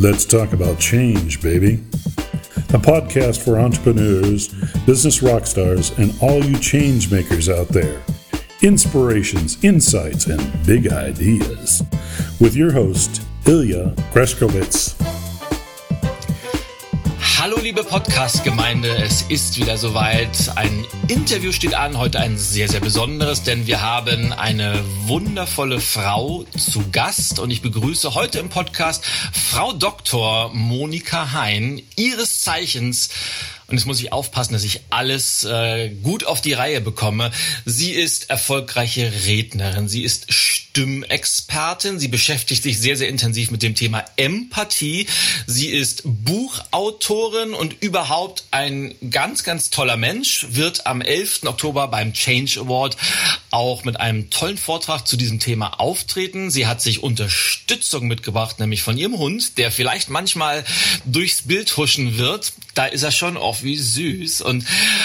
[0.00, 1.74] Let's talk about change, baby.
[2.72, 4.48] A podcast for entrepreneurs,
[4.86, 8.00] business rock stars, and all you change makers out there.
[8.62, 11.82] Inspirations, insights, and big ideas.
[12.40, 15.09] With your host, Ilya Greskowitz.
[17.70, 20.50] Liebe Podcast-Gemeinde, es ist wieder soweit.
[20.56, 26.44] Ein Interview steht an, heute ein sehr, sehr besonderes, denn wir haben eine wundervolle Frau
[26.58, 30.50] zu Gast und ich begrüße heute im Podcast Frau Dr.
[30.52, 33.08] Monika Hein, ihres Zeichens
[33.70, 37.30] und jetzt muss ich aufpassen, dass ich alles äh, gut auf die Reihe bekomme.
[37.64, 43.74] Sie ist erfolgreiche Rednerin, sie ist Stimmexpertin, sie beschäftigt sich sehr, sehr intensiv mit dem
[43.74, 45.06] Thema Empathie.
[45.46, 51.44] Sie ist Buchautorin und überhaupt ein ganz, ganz toller Mensch, wird am 11.
[51.44, 52.96] Oktober beim Change Award
[53.50, 56.50] auch mit einem tollen Vortrag zu diesem Thema auftreten.
[56.50, 60.64] Sie hat sich Unterstützung mitgebracht, nämlich von ihrem Hund, der vielleicht manchmal
[61.04, 62.52] durchs Bild huschen wird.
[62.74, 64.42] Da ist er schon auf wie süß.
[64.42, 64.64] Und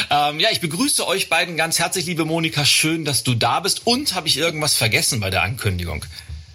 [0.09, 2.65] ähm, ja, ich begrüße euch beiden ganz herzlich, liebe Monika.
[2.65, 3.85] Schön, dass du da bist.
[3.85, 6.05] Und habe ich irgendwas vergessen bei der Ankündigung?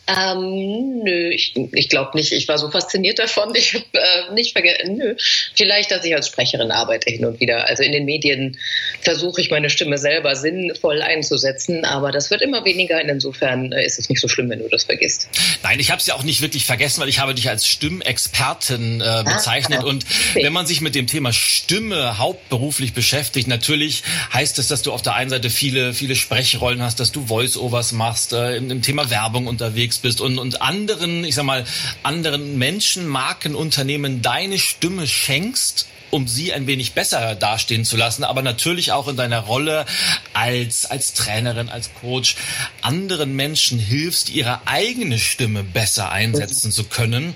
[0.07, 2.33] Ähm, nö, ich, ich glaube nicht.
[2.33, 3.55] Ich war so fasziniert davon.
[3.61, 4.97] Ich habe äh, nicht vergessen.
[4.97, 5.15] Nö,
[5.55, 7.69] vielleicht, dass ich als Sprecherin arbeite hin und wieder.
[7.69, 8.57] Also in den Medien
[9.03, 13.01] versuche ich meine Stimme selber sinnvoll einzusetzen, aber das wird immer weniger.
[13.03, 15.29] Insofern äh, ist es nicht so schlimm, wenn du das vergisst.
[15.63, 19.03] Nein, ich habe es ja auch nicht wirklich vergessen, weil ich habe dich als Stimmexpertin
[19.03, 19.81] äh, bezeichnet.
[19.83, 20.45] Ah, und okay.
[20.45, 25.03] wenn man sich mit dem Thema Stimme hauptberuflich beschäftigt, natürlich heißt es, dass du auf
[25.03, 29.11] der einen Seite viele, viele Sprechrollen hast, dass du Voice-Overs machst, äh, im, im Thema
[29.11, 31.65] Werbung unterwegs bist und, und anderen, ich sag mal,
[32.03, 38.25] anderen Menschen, Marken, Unternehmen deine Stimme schenkst, um sie ein wenig besser dastehen zu lassen,
[38.25, 39.87] aber natürlich auch in deiner Rolle
[40.33, 42.37] als, als Trainerin, als Coach
[42.83, 47.35] anderen Menschen hilfst, ihre eigene Stimme besser einsetzen zu können.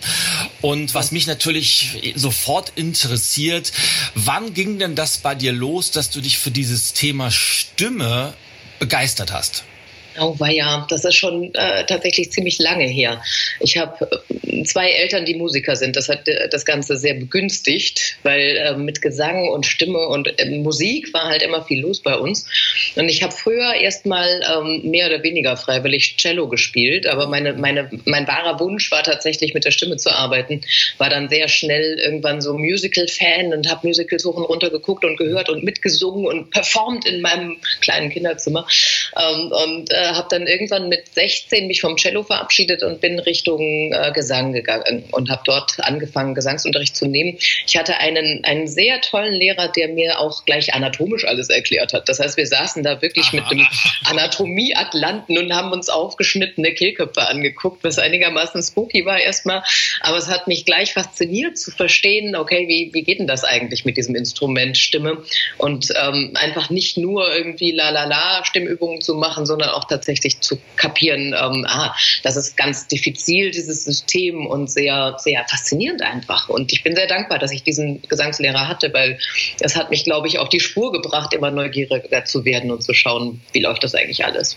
[0.60, 3.72] Und was mich natürlich sofort interessiert,
[4.15, 8.34] wann ging denn das bei dir los, dass du dich für dieses Thema Stimme
[8.78, 9.65] begeistert hast?
[10.19, 13.20] Oh, war ja, das ist schon äh, tatsächlich ziemlich lange her.
[13.60, 15.97] Ich habe äh, zwei Eltern, die Musiker sind.
[15.97, 20.58] Das hat äh, das Ganze sehr begünstigt, weil äh, mit Gesang und Stimme und äh,
[20.58, 22.47] Musik war halt immer viel los bei uns.
[22.94, 27.91] Und ich habe früher erstmal ähm, mehr oder weniger freiwillig Cello gespielt, aber meine, meine,
[28.04, 30.60] mein wahrer Wunsch war tatsächlich mit der Stimme zu arbeiten.
[30.98, 35.16] War dann sehr schnell irgendwann so Musical-Fan und habe Musicals hoch und runter geguckt und
[35.16, 38.66] gehört und mitgesungen und performt in meinem kleinen Kinderzimmer.
[39.16, 43.92] Ähm, und äh, habe dann irgendwann mit 16 mich vom Cello verabschiedet und bin Richtung
[43.92, 47.38] äh, Gesang gegangen und habe dort angefangen, Gesangsunterricht zu nehmen.
[47.66, 52.09] Ich hatte einen, einen sehr tollen Lehrer, der mir auch gleich anatomisch alles erklärt hat.
[52.09, 53.66] Das heißt, wir saßen da wirklich mit dem
[54.04, 59.62] Anatomie-Atlanten und haben uns aufgeschnittene Kehlköpfe angeguckt, was einigermaßen spooky war erstmal.
[60.00, 63.84] Aber es hat mich gleich fasziniert zu verstehen, okay, wie, wie geht denn das eigentlich
[63.84, 65.22] mit diesem Instrument Stimme?
[65.59, 70.41] Und ähm, einfach nicht nur irgendwie la la la Stimmübungen zu machen, sondern auch tatsächlich
[70.41, 76.49] zu kapieren, ähm, ah, das ist ganz diffizil, dieses System und sehr, sehr faszinierend einfach.
[76.49, 79.19] Und ich bin sehr dankbar, dass ich diesen Gesangslehrer hatte, weil
[79.60, 82.94] es hat mich, glaube ich, auf die Spur gebracht, immer neugieriger zu werden und zu
[82.94, 84.56] schauen, wie läuft das eigentlich alles.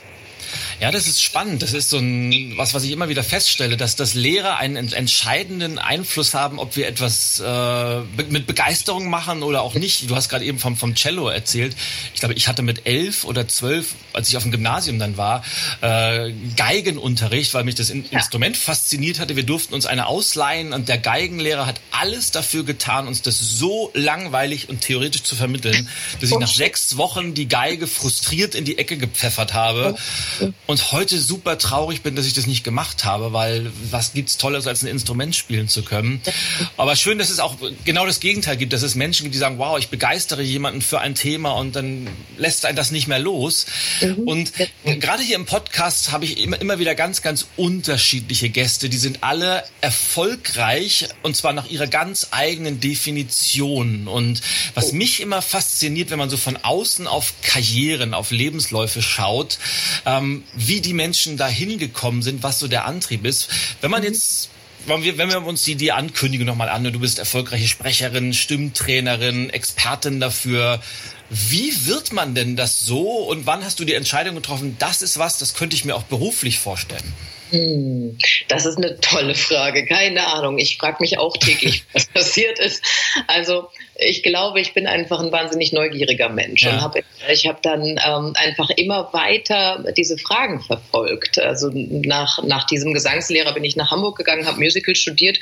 [0.79, 1.63] Ja, das ist spannend.
[1.63, 5.79] Das ist so ein, was, was ich immer wieder feststelle, dass das Lehrer einen entscheidenden
[5.79, 10.07] Einfluss haben, ob wir etwas äh, mit Begeisterung machen oder auch nicht.
[10.07, 11.75] Du hast gerade eben vom, vom Cello erzählt.
[12.13, 15.43] Ich glaube, ich hatte mit elf oder zwölf, als ich auf dem Gymnasium dann war,
[15.81, 18.19] äh, Geigenunterricht, weil mich das in ja.
[18.19, 19.35] Instrument fasziniert hatte.
[19.35, 23.89] Wir durften uns eine ausleihen und der Geigenlehrer hat alles dafür getan, uns das so
[23.95, 25.89] langweilig und theoretisch zu vermitteln,
[26.21, 29.95] dass ich nach sechs Wochen die Geige frustriert in die Ecke gepfeffert habe
[30.67, 34.67] und heute super traurig bin, dass ich das nicht gemacht habe, weil was gibt's Tolles,
[34.67, 36.21] als ein Instrument spielen zu können.
[36.75, 37.55] Aber schön, dass es auch
[37.85, 40.99] genau das Gegenteil gibt, dass es Menschen gibt, die sagen, wow, ich begeistere jemanden für
[40.99, 42.07] ein Thema und dann
[42.37, 43.65] lässt ein das nicht mehr los.
[44.01, 44.27] Mhm.
[44.27, 48.89] Und gerade hier im Podcast habe ich immer, immer wieder ganz, ganz unterschiedliche Gäste.
[48.89, 54.07] Die sind alle erfolgreich und zwar nach ihrer ganz eigenen Definition.
[54.07, 54.41] Und
[54.75, 59.59] was mich immer fasziniert, wenn man so von außen auf Karrieren, auf Lebensläufe schaut,
[60.05, 63.49] ähm, wie die Menschen da hingekommen sind, was so der Antrieb ist.
[63.81, 64.07] Wenn man mhm.
[64.07, 64.49] jetzt
[64.87, 69.49] wenn wir, wenn wir uns die, die Ankündigung nochmal an, du bist erfolgreiche Sprecherin, Stimmtrainerin,
[69.49, 70.81] Expertin dafür.
[71.29, 75.17] Wie wird man denn das so und wann hast du die Entscheidung getroffen, das ist
[75.17, 77.13] was, das könnte ich mir auch beruflich vorstellen?
[78.47, 79.85] Das ist eine tolle Frage.
[79.85, 80.57] Keine Ahnung.
[80.57, 82.83] Ich frage mich auch täglich, was passiert ist.
[83.27, 86.73] Also ich glaube, ich bin einfach ein wahnsinnig neugieriger Mensch ja.
[86.73, 86.95] und hab,
[87.31, 91.39] ich habe dann ähm, einfach immer weiter diese Fragen verfolgt.
[91.39, 95.39] Also nach, nach diesem Gesangslehrer bin ich nach Hamburg gegangen, habe Musical studiert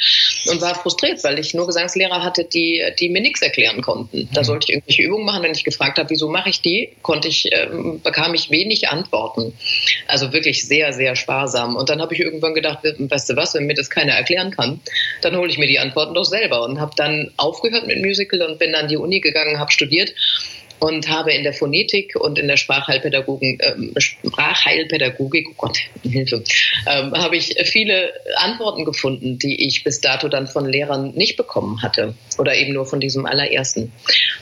[0.50, 4.30] und war frustriert, weil ich nur Gesangslehrer hatte, die, die mir nichts erklären konnten.
[4.34, 4.46] Da mhm.
[4.46, 5.44] sollte ich irgendwelche Übungen machen.
[5.44, 9.54] Wenn ich gefragt habe, wieso mache ich die, konnte ich, ähm, bekam ich wenig Antworten.
[10.08, 11.76] Also wirklich sehr, sehr sparsam.
[11.76, 14.82] Und dann habe ich irgendwann gedacht, weißt du was, wenn mir das keiner erklären kann,
[15.22, 16.64] dann hole ich mir die Antworten doch selber.
[16.64, 20.14] Und habe dann aufgehört mit Musical und bin an die Uni gegangen, habe studiert
[20.80, 26.44] und habe in der Phonetik und in der Sprachheilpädagogik, äh, Sprachheilpädagogik, oh Gott, Hilfe,
[26.88, 31.82] ähm, habe ich viele Antworten gefunden, die ich bis dato dann von Lehrern nicht bekommen
[31.82, 33.92] hatte oder eben nur von diesem allerersten.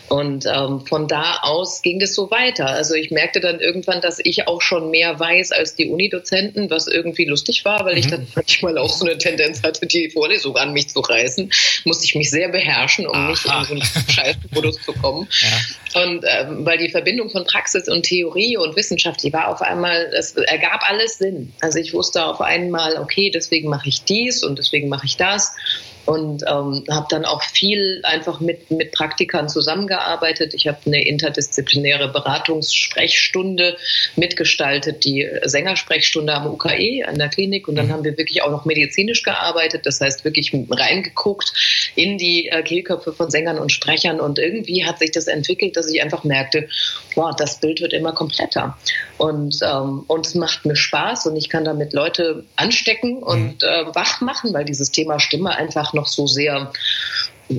[0.10, 2.68] Und ähm, von da aus ging das so weiter.
[2.68, 6.88] Also ich merkte dann irgendwann, dass ich auch schon mehr weiß als die Unidozenten, was
[6.88, 8.00] irgendwie lustig war, weil mhm.
[8.00, 11.52] ich dann manchmal auch so eine Tendenz hatte, die Vorlesung an mich zu reißen.
[11.86, 13.30] Musste ich mich sehr beherrschen, um Aha.
[13.30, 15.28] nicht in so einen Scheißmodus zu kommen.
[15.42, 16.04] Ja.
[16.04, 20.12] Und äh, weil die Verbindung von Praxis und Theorie und Wissenschaft, die war auf einmal,
[20.18, 21.54] es ergab alles Sinn.
[21.62, 25.56] Also ich wusste auf einmal, okay, deswegen mache ich dies und deswegen mache ich das
[26.06, 30.54] und ähm, habe dann auch viel einfach mit, mit Praktikern zusammengearbeitet.
[30.54, 33.78] Ich habe eine interdisziplinäre Beratungssprechstunde
[34.16, 37.94] mitgestaltet, die Sängersprechstunde am UKE an der Klinik und dann mhm.
[37.94, 41.54] haben wir wirklich auch noch medizinisch gearbeitet, das heißt wirklich reingeguckt
[41.96, 45.90] in die äh, Kehlköpfe von Sängern und Sprechern und irgendwie hat sich das entwickelt, dass
[45.90, 46.68] ich einfach merkte,
[47.16, 48.78] wow, das Bild wird immer kompletter
[49.18, 53.68] und ähm, und es macht mir Spaß und ich kann damit Leute anstecken und mhm.
[53.68, 56.72] äh, wach machen, weil dieses Thema Stimme einfach noch so sehr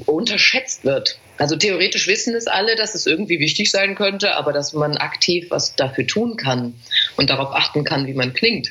[0.06, 1.18] unterschätzt wird.
[1.36, 5.46] Also theoretisch wissen es alle, dass es irgendwie wichtig sein könnte, aber dass man aktiv
[5.50, 6.74] was dafür tun kann
[7.16, 8.70] und darauf achten kann, wie man klingt,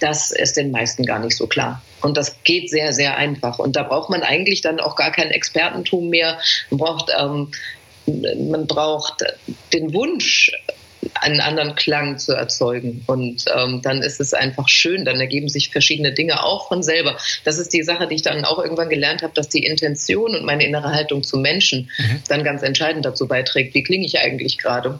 [0.00, 1.82] das ist den meisten gar nicht so klar.
[2.00, 3.58] Und das geht sehr, sehr einfach.
[3.58, 6.38] Und da braucht man eigentlich dann auch gar kein Expertentum mehr.
[6.70, 7.50] Man braucht, ähm,
[8.06, 9.24] man braucht
[9.72, 10.52] den Wunsch,
[11.14, 13.02] einen anderen Klang zu erzeugen.
[13.06, 17.16] Und ähm, dann ist es einfach schön, dann ergeben sich verschiedene Dinge auch von selber.
[17.44, 20.44] Das ist die Sache, die ich dann auch irgendwann gelernt habe, dass die Intention und
[20.44, 22.22] meine innere Haltung zu Menschen mhm.
[22.28, 24.98] dann ganz entscheidend dazu beiträgt, wie klinge ich eigentlich gerade.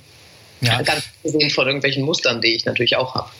[0.60, 0.82] Ja.
[0.82, 3.30] Ganz gesehen von irgendwelchen Mustern, die ich natürlich auch habe.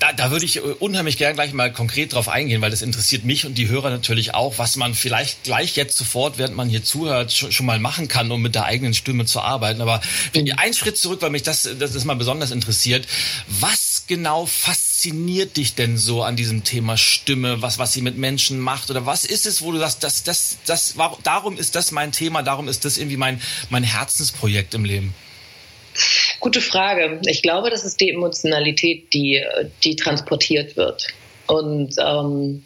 [0.00, 3.24] Da, da würde ich äh, unheimlich gern gleich mal konkret drauf eingehen, weil das interessiert
[3.24, 6.82] mich und die Hörer natürlich auch, was man vielleicht gleich jetzt sofort, während man hier
[6.82, 9.80] zuhört, schon, schon mal machen kann, um mit der eigenen Stimme zu arbeiten.
[9.80, 10.00] Aber
[10.34, 10.52] mhm.
[10.56, 13.06] einen Schritt zurück, weil mich das, das ist mal besonders interessiert.
[13.48, 18.58] Was genau fasziniert dich denn so an diesem Thema Stimme, was, was sie mit Menschen
[18.58, 18.90] macht?
[18.90, 22.10] Oder was ist es, wo du sagst, das, das, das, war, darum ist das mein
[22.10, 25.14] Thema, darum ist das irgendwie mein, mein Herzensprojekt im Leben?
[26.42, 27.20] Gute Frage.
[27.26, 29.40] Ich glaube, das ist die Emotionalität, die,
[29.84, 31.06] die transportiert wird.
[31.46, 32.64] Und ähm,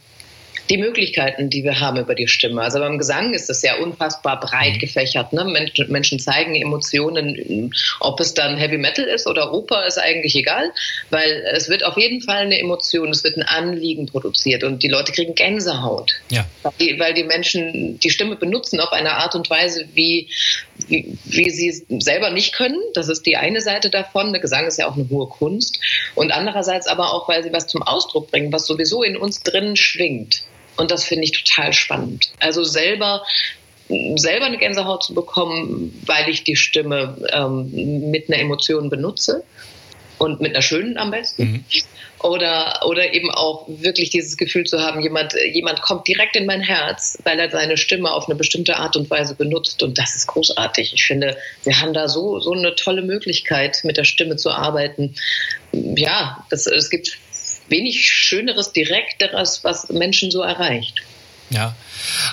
[0.71, 2.63] die Möglichkeiten, die wir haben über die Stimme.
[2.63, 4.79] Also beim Gesang ist das ja unfassbar breit mhm.
[4.79, 5.33] gefächert.
[5.33, 5.45] Ne?
[5.45, 10.73] Menschen, Menschen zeigen Emotionen, ob es dann Heavy Metal ist oder Oper, ist eigentlich egal,
[11.11, 14.89] weil es wird auf jeden Fall eine Emotion, es wird ein Anliegen produziert und die
[14.89, 16.45] Leute kriegen Gänsehaut, ja.
[16.63, 20.29] weil, die, weil die Menschen die Stimme benutzen auf eine Art und Weise, wie,
[20.89, 22.81] wie, wie sie selber nicht können.
[22.95, 24.33] Das ist die eine Seite davon.
[24.33, 25.79] Der Gesang ist ja auch eine hohe Kunst.
[26.15, 29.77] Und andererseits aber auch, weil sie was zum Ausdruck bringen, was sowieso in uns drin
[29.77, 30.43] schwingt.
[30.77, 32.33] Und das finde ich total spannend.
[32.41, 33.23] Also selber
[34.17, 39.45] selber eine Gänsehaut zu bekommen, weil ich die Stimme ähm, mit einer Emotion benutze
[40.19, 41.43] und mit einer schönen am besten.
[41.43, 41.65] Mhm.
[42.21, 46.63] Oder, oder eben auch wirklich dieses Gefühl zu haben, jemand, jemand kommt direkt in mein
[46.63, 49.83] Herz, weil er seine Stimme auf eine bestimmte Art und Weise benutzt.
[49.83, 50.95] Und das ist großartig.
[50.95, 55.15] Ich finde, wir haben da so, so eine tolle Möglichkeit, mit der Stimme zu arbeiten.
[55.73, 57.19] Ja, das, es gibt
[57.69, 61.03] wenig Schöneres, Direkteres, was Menschen so erreicht.
[61.49, 61.77] Ja,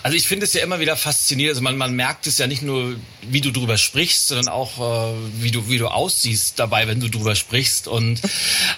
[0.01, 1.51] also ich finde es ja immer wieder faszinierend.
[1.51, 5.13] Also man, man merkt es ja nicht nur, wie du drüber sprichst, sondern auch, äh,
[5.35, 7.87] wie, du, wie du aussiehst dabei, wenn du drüber sprichst.
[7.87, 8.21] Und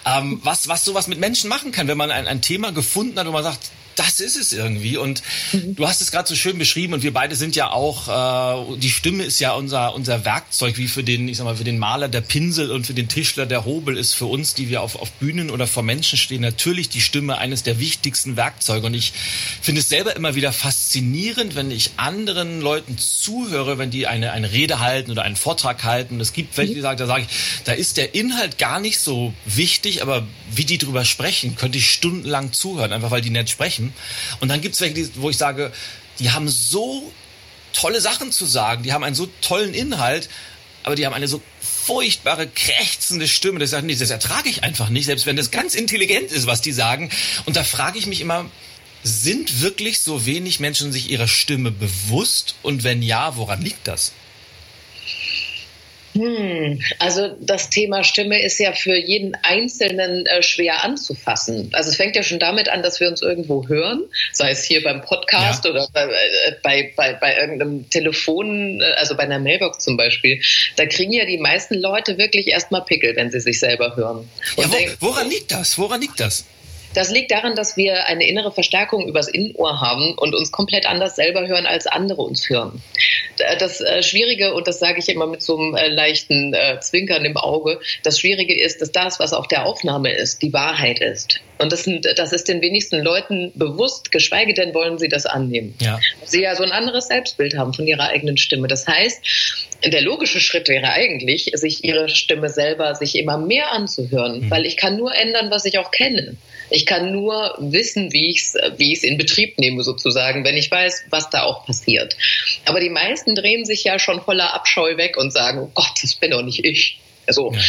[0.05, 3.27] ähm, was, was sowas mit Menschen machen kann, wenn man ein, ein Thema gefunden hat,
[3.27, 4.97] wo man sagt, das ist es irgendwie.
[4.97, 5.75] Und mhm.
[5.75, 8.89] du hast es gerade so schön beschrieben und wir beide sind ja auch, äh, die
[8.89, 12.07] Stimme ist ja unser, unser Werkzeug, wie für den, ich sag mal, für den Maler
[12.07, 15.11] der Pinsel und für den Tischler der Hobel ist für uns, die wir auf, auf
[15.13, 18.87] Bühnen oder vor Menschen stehen, natürlich die Stimme eines der wichtigsten Werkzeuge.
[18.87, 19.13] Und ich
[19.61, 24.51] finde es selber immer wieder faszinierend, wenn ich anderen Leuten zuhöre, wenn die eine, eine
[24.51, 26.19] Rede halten oder einen Vortrag halten.
[26.19, 29.33] Es gibt welche, die sagen, da sage ich, da ist der Inhalt gar nicht so
[29.45, 33.84] wichtig, aber wie die drüber sprechen, könnte ich stundenlang zuhören, einfach weil die nett sprechen
[33.85, 33.93] sprechen.
[34.39, 35.71] Und dann gibt es welche, wo ich sage,
[36.19, 37.11] die haben so
[37.73, 40.29] tolle Sachen zu sagen, die haben einen so tollen Inhalt,
[40.83, 43.59] aber die haben eine so furchtbare, krächzende Stimme.
[43.59, 46.71] Das, nee, das ertrage ich einfach nicht, selbst wenn das ganz intelligent ist, was die
[46.71, 47.09] sagen.
[47.45, 48.49] Und da frage ich mich immer,
[49.03, 52.55] sind wirklich so wenig Menschen sich ihrer Stimme bewusst?
[52.63, 54.13] Und wenn ja, woran liegt das?
[56.15, 61.69] Hm, also das Thema Stimme ist ja für jeden Einzelnen äh, schwer anzufassen.
[61.73, 64.81] Also es fängt ja schon damit an, dass wir uns irgendwo hören, sei es hier
[64.81, 65.71] beim Podcast ja.
[65.71, 70.41] oder bei, äh, bei, bei, bei, irgendeinem Telefon, äh, also bei einer Mailbox zum Beispiel.
[70.77, 74.29] Da kriegen ja die meisten Leute wirklich erstmal Pickel, wenn sie sich selber hören.
[74.55, 75.77] Ja, wo, woran liegt das?
[75.77, 76.45] Woran liegt das?
[76.95, 81.15] Das liegt daran, dass wir eine innere Verstärkung übers Innenohr haben und uns komplett anders
[81.15, 82.81] selber hören, als andere uns hören.
[83.59, 87.25] Das äh, Schwierige, und das sage ich immer mit so einem äh, leichten äh, Zwinkern
[87.25, 91.41] im Auge, das Schwierige ist, dass das, was auf der Aufnahme ist, die Wahrheit ist.
[91.57, 95.75] Und das, sind, das ist den wenigsten Leuten bewusst, geschweige denn wollen sie das annehmen.
[95.79, 95.99] Ja.
[96.23, 98.67] Sie ja so ein anderes Selbstbild haben von ihrer eigenen Stimme.
[98.67, 99.21] Das heißt,
[99.85, 104.51] der logische Schritt wäre eigentlich, sich ihre Stimme selber sich immer mehr anzuhören, mhm.
[104.51, 106.37] weil ich kann nur ändern, was ich auch kenne.
[106.69, 110.71] Ich kann nur wissen, wie ich es wie ich's in Betrieb nehme, sozusagen, wenn ich
[110.71, 112.15] weiß, was da auch passiert.
[112.65, 116.15] Aber die meisten drehen sich ja schon voller Abscheu weg und sagen, oh Gott, das
[116.15, 116.99] bin doch nicht ich.
[117.27, 117.53] So.
[117.53, 117.59] Ja.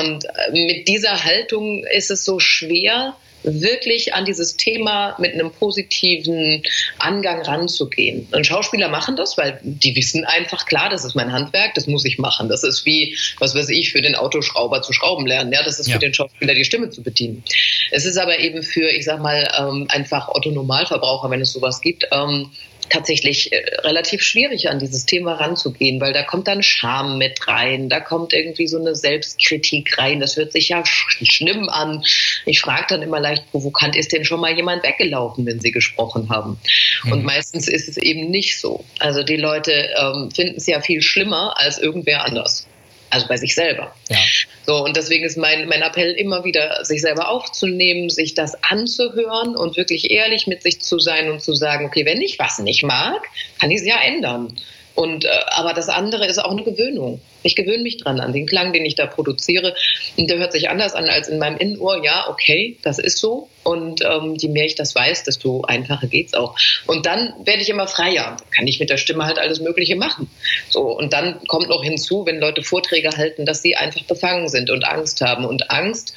[0.00, 5.50] Und äh, mit dieser Haltung ist es so schwer, wirklich an dieses Thema mit einem
[5.50, 6.62] positiven
[6.98, 8.26] Angang ranzugehen.
[8.32, 12.04] Und Schauspieler machen das, weil die wissen einfach, klar, das ist mein Handwerk, das muss
[12.04, 12.48] ich machen.
[12.48, 15.52] Das ist wie, was weiß ich, für den Autoschrauber zu schrauben lernen.
[15.52, 15.94] Ja, das ist ja.
[15.94, 17.44] für den Schauspieler die Stimme zu bedienen.
[17.90, 21.80] Es ist aber eben für, ich sag mal, ähm, einfach Otto Normalverbraucher, wenn es sowas
[21.80, 22.50] gibt, ähm,
[22.94, 27.88] tatsächlich äh, relativ schwierig an dieses Thema ranzugehen, weil da kommt dann Scham mit rein,
[27.88, 32.02] da kommt irgendwie so eine Selbstkritik rein, das hört sich ja schlimm an.
[32.46, 36.28] Ich frage dann immer leicht provokant, ist denn schon mal jemand weggelaufen, wenn sie gesprochen
[36.30, 36.58] haben?
[37.04, 37.12] Mhm.
[37.12, 38.84] Und meistens ist es eben nicht so.
[38.98, 42.66] Also die Leute ähm, finden es ja viel schlimmer als irgendwer anders
[43.14, 43.94] also bei sich selber.
[44.08, 44.18] Ja.
[44.66, 49.56] So, und deswegen ist mein, mein Appell immer wieder, sich selber aufzunehmen, sich das anzuhören
[49.56, 52.82] und wirklich ehrlich mit sich zu sein und zu sagen, okay, wenn ich was nicht
[52.82, 53.22] mag,
[53.60, 54.56] kann ich es ja ändern.
[54.94, 57.20] Und, äh, aber das andere ist auch eine Gewöhnung.
[57.42, 59.74] Ich gewöhne mich dran an den Klang, den ich da produziere.
[60.16, 62.04] Und der hört sich anders an als in meinem Innenohr.
[62.04, 63.48] Ja, okay, das ist so.
[63.64, 66.56] Und ähm, je mehr ich das weiß, desto einfacher geht's auch.
[66.86, 68.36] Und dann werde ich immer freier.
[68.38, 70.30] Dann kann ich mit der Stimme halt alles Mögliche machen.
[70.70, 74.70] So und dann kommt noch hinzu, wenn Leute Vorträge halten, dass sie einfach befangen sind
[74.70, 75.44] und Angst haben.
[75.44, 76.14] Und Angst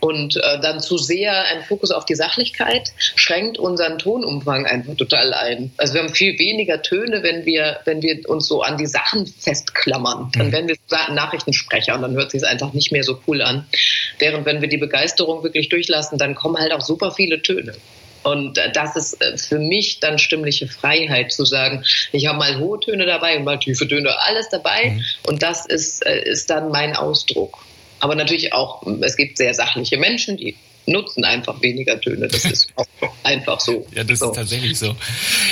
[0.00, 5.34] und äh, dann zu sehr ein Fokus auf die Sachlichkeit schränkt unseren Tonumfang einfach total
[5.34, 5.72] ein.
[5.76, 9.26] Also wir haben viel weniger Töne, wenn wir, wenn wir uns so an die Sachen
[9.26, 10.30] festklammern.
[10.34, 10.52] Dann mhm.
[10.52, 13.66] werden wir Nachrichtensprecher und dann hört sich es einfach nicht mehr so cool an.
[14.18, 17.74] Während wenn wir die Begeisterung wirklich durchlassen, dann kommen halt auch super viele Töne.
[18.22, 22.58] Und äh, das ist äh, für mich dann stimmliche Freiheit zu sagen, ich habe mal
[22.58, 24.90] hohe Töne dabei und mal tiefe Töne, alles dabei.
[24.90, 25.04] Mhm.
[25.26, 27.58] Und das ist, äh, ist dann mein Ausdruck.
[28.00, 30.56] Aber natürlich auch, es gibt sehr sachliche Menschen, die
[30.90, 32.28] nutzen einfach weniger Töne.
[32.28, 32.72] Das ist
[33.22, 33.86] einfach so.
[33.94, 34.30] Ja, das so.
[34.30, 34.96] ist tatsächlich so.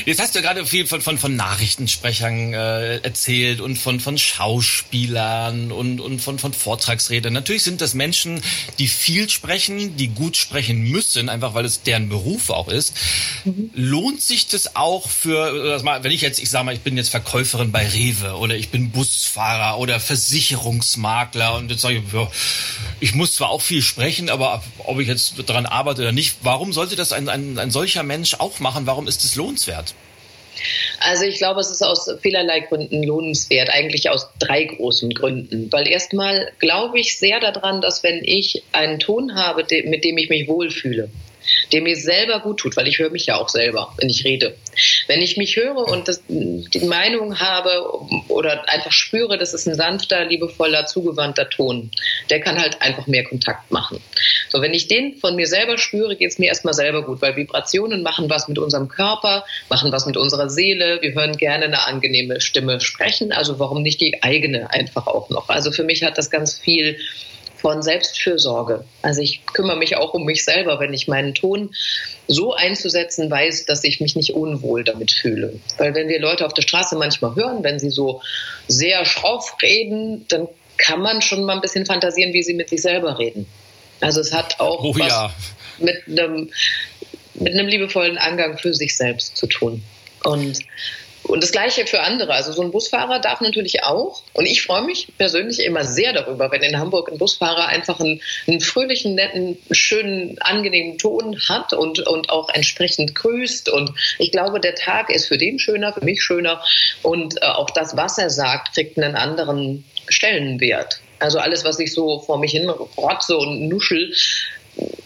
[0.05, 5.73] Jetzt hast du gerade viel von, von, von Nachrichtensprechern äh, erzählt und von, von Schauspielern
[5.73, 7.33] und, und von, von Vortragsredern.
[7.33, 8.41] Natürlich sind das Menschen,
[8.79, 12.95] die viel sprechen, die gut sprechen müssen, einfach weil es deren Beruf auch ist.
[13.45, 13.71] Mhm.
[13.75, 17.73] Lohnt sich das auch für, wenn ich jetzt, ich sage mal, ich bin jetzt Verkäuferin
[17.73, 22.31] bei Rewe oder ich bin Busfahrer oder Versicherungsmakler und jetzt sage ich, ja,
[23.01, 26.39] ich muss zwar auch viel sprechen, aber ob ich jetzt daran arbeitet oder nicht.
[26.43, 28.87] Warum sollte das ein, ein, ein solcher Mensch auch machen?
[28.87, 29.95] Warum ist es lohnenswert?
[31.01, 35.71] Also ich glaube, es ist aus vielerlei Gründen lohnenswert, eigentlich aus drei großen Gründen.
[35.71, 40.29] Weil erstmal glaube ich sehr daran, dass wenn ich einen Ton habe, mit dem ich
[40.29, 41.11] mich wohlfühle,
[41.73, 44.57] der mir selber gut tut, weil ich höre mich ja auch selber, wenn ich rede.
[45.07, 47.71] Wenn ich mich höre und das, die Meinung habe
[48.29, 51.91] oder einfach spüre, das ist ein sanfter, liebevoller, zugewandter Ton,
[52.31, 54.01] der kann halt einfach mehr Kontakt machen.
[54.49, 57.37] So, wenn ich den von mir selber spüre, geht es mir erstmal selber gut, weil
[57.37, 60.99] Vibrationen machen was mit unserem Körper, machen was mit unserer Seele.
[61.03, 65.49] Wir hören gerne eine angenehme Stimme sprechen, also warum nicht die eigene einfach auch noch?
[65.49, 66.99] Also für mich hat das ganz viel
[67.61, 68.85] von Selbstfürsorge.
[69.03, 71.75] Also ich kümmere mich auch um mich selber, wenn ich meinen Ton
[72.27, 75.59] so einzusetzen weiß, dass ich mich nicht unwohl damit fühle.
[75.77, 78.23] Weil wenn wir Leute auf der Straße manchmal hören, wenn sie so
[78.69, 82.83] sehr schroff reden, dann kann man schon mal ein bisschen fantasieren, wie sie mit sich
[82.83, 83.47] selber reden.
[84.01, 85.35] Also es hat auch oh, was ja.
[85.79, 86.51] mit einem
[87.35, 89.83] mit einem liebevollen Angang für sich selbst zu tun.
[90.25, 90.59] Und
[91.29, 92.33] und das Gleiche für andere.
[92.33, 94.23] Also so ein Busfahrer darf natürlich auch.
[94.33, 98.21] Und ich freue mich persönlich immer sehr darüber, wenn in Hamburg ein Busfahrer einfach einen,
[98.47, 103.69] einen fröhlichen, netten, schönen, angenehmen Ton hat und, und auch entsprechend grüßt.
[103.69, 106.63] Und ich glaube, der Tag ist für den schöner, für mich schöner.
[107.03, 111.01] Und äh, auch das, was er sagt, kriegt einen anderen Stellenwert.
[111.21, 114.15] Also alles, was ich so vor mich hin rotze und nuschel,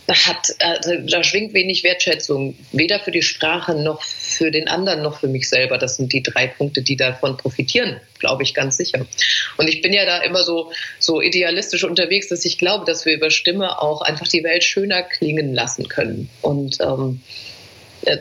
[0.08, 5.20] hat, also da schwingt wenig Wertschätzung, weder für die Sprache noch für den anderen noch
[5.20, 5.78] für mich selber.
[5.78, 9.06] Das sind die drei Punkte, die davon profitieren, glaube ich ganz sicher.
[9.56, 13.14] Und ich bin ja da immer so, so idealistisch unterwegs, dass ich glaube, dass wir
[13.14, 16.28] über Stimme auch einfach die Welt schöner klingen lassen können.
[16.40, 17.20] Und ähm,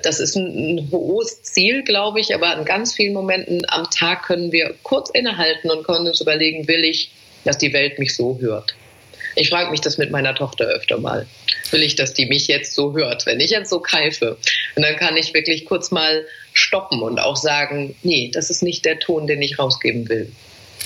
[0.04, 4.24] das ist ein, ein hohes Ziel, glaube ich, aber in ganz vielen Momenten am Tag
[4.24, 7.12] können wir kurz innehalten und können uns überlegen, will ich,
[7.44, 8.76] dass die Welt mich so hört.
[9.36, 11.28] Ich frage mich das mit meiner Tochter öfter mal.
[11.72, 14.38] Will ich, dass die mich jetzt so hört, wenn ich jetzt so keife?
[14.76, 18.86] Und dann kann ich wirklich kurz mal stoppen und auch sagen, nee, das ist nicht
[18.86, 20.32] der Ton, den ich rausgeben will.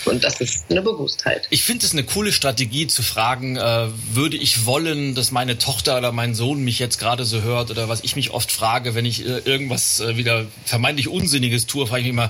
[0.05, 1.47] Und das ist eine Bewusstheit.
[1.49, 5.97] Ich finde es eine coole Strategie zu fragen, äh, würde ich wollen, dass meine Tochter
[5.97, 9.05] oder mein Sohn mich jetzt gerade so hört oder was ich mich oft frage, wenn
[9.05, 12.29] ich äh, irgendwas äh, wieder vermeintlich Unsinniges tue, frage ich mich immer,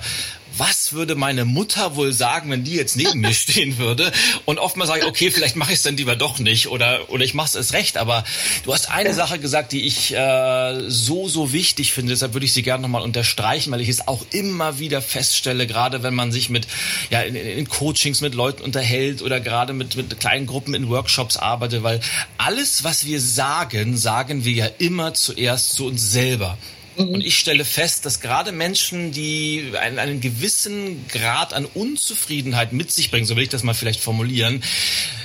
[0.58, 4.12] was würde meine Mutter wohl sagen, wenn die jetzt neben mir stehen würde?
[4.44, 7.24] Und oftmals sage ich, okay, vielleicht mache ich es dann lieber doch nicht oder, oder
[7.24, 7.96] ich mache es erst recht.
[7.96, 8.24] Aber
[8.64, 12.12] du hast eine Sache gesagt, die ich äh, so, so wichtig finde.
[12.12, 16.02] Deshalb würde ich sie gerne nochmal unterstreichen, weil ich es auch immer wieder feststelle, gerade
[16.02, 16.66] wenn man sich mit,
[17.10, 21.36] ja, in, in Coachings mit Leuten unterhält oder gerade mit, mit kleinen Gruppen in Workshops
[21.36, 22.00] arbeitet, weil
[22.38, 26.58] alles, was wir sagen, sagen wir ja immer zuerst zu uns selber.
[26.96, 27.08] Mhm.
[27.08, 32.90] Und ich stelle fest, dass gerade Menschen, die einen, einen gewissen Grad an Unzufriedenheit mit
[32.92, 34.62] sich bringen, so will ich das mal vielleicht formulieren,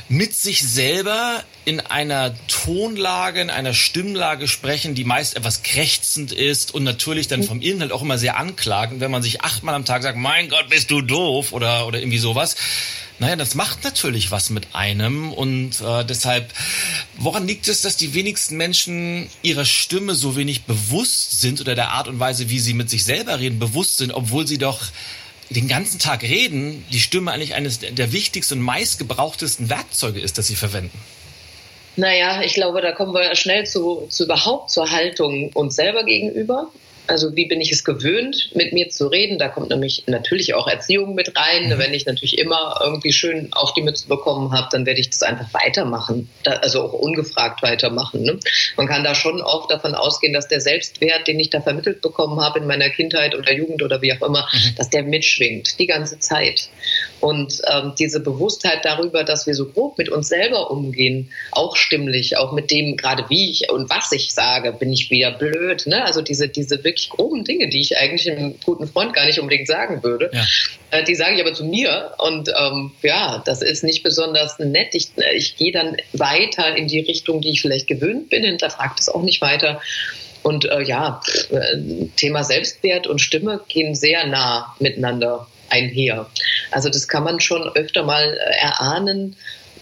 [0.10, 6.74] mit sich selber in einer Tonlage, in einer Stimmlage sprechen, die meist etwas krächzend ist
[6.74, 10.04] und natürlich dann vom Inhalt auch immer sehr anklagend, wenn man sich achtmal am Tag
[10.04, 12.56] sagt, mein Gott, bist du doof oder, oder irgendwie sowas
[13.22, 16.52] naja, das macht natürlich was mit einem und äh, deshalb,
[17.18, 21.90] woran liegt es, dass die wenigsten Menschen ihrer Stimme so wenig bewusst sind oder der
[21.90, 24.80] Art und Weise, wie sie mit sich selber reden, bewusst sind, obwohl sie doch
[25.52, 30.48] den ganzen Tag reden, die Stimme eigentlich eines der wichtigsten und meistgebrauchtesten Werkzeuge ist, das
[30.48, 31.00] sie verwenden?
[31.98, 36.72] Naja, ich glaube, da kommen wir schnell zu, zu überhaupt zur Haltung uns selber gegenüber.
[37.08, 39.38] Also wie bin ich es gewöhnt, mit mir zu reden?
[39.38, 41.70] Da kommt nämlich natürlich auch Erziehung mit rein.
[41.70, 41.78] Mhm.
[41.78, 45.24] Wenn ich natürlich immer irgendwie schön auf die Mütze bekommen habe, dann werde ich das
[45.24, 46.30] einfach weitermachen.
[46.46, 48.24] Also auch ungefragt weitermachen.
[48.24, 48.40] Ne?
[48.78, 52.40] Man kann da schon oft davon ausgehen, dass der Selbstwert, den ich da vermittelt bekommen
[52.40, 54.76] habe in meiner Kindheit oder Jugend oder wie auch immer, mhm.
[54.78, 56.70] dass der mitschwingt die ganze Zeit.
[57.22, 62.38] Und ähm, diese Bewusstheit darüber, dass wir so grob mit uns selber umgehen, auch stimmlich,
[62.38, 65.86] auch mit dem gerade wie ich und was ich sage, bin ich wieder blöd.
[65.86, 66.04] Ne?
[66.04, 69.68] Also diese, diese wirklich groben Dinge, die ich eigentlich einem guten Freund gar nicht unbedingt
[69.68, 70.44] sagen würde, ja.
[70.90, 72.14] äh, die sage ich aber zu mir.
[72.18, 74.96] Und ähm, ja, das ist nicht besonders nett.
[74.96, 79.10] Ich, ich gehe dann weiter in die Richtung, die ich vielleicht gewöhnt bin, hinterfrage das
[79.10, 79.80] auch nicht weiter.
[80.42, 86.30] Und äh, ja, äh, Thema Selbstwert und Stimme gehen sehr nah miteinander einher.
[86.72, 89.36] Also das kann man schon öfter mal äh, erahnen,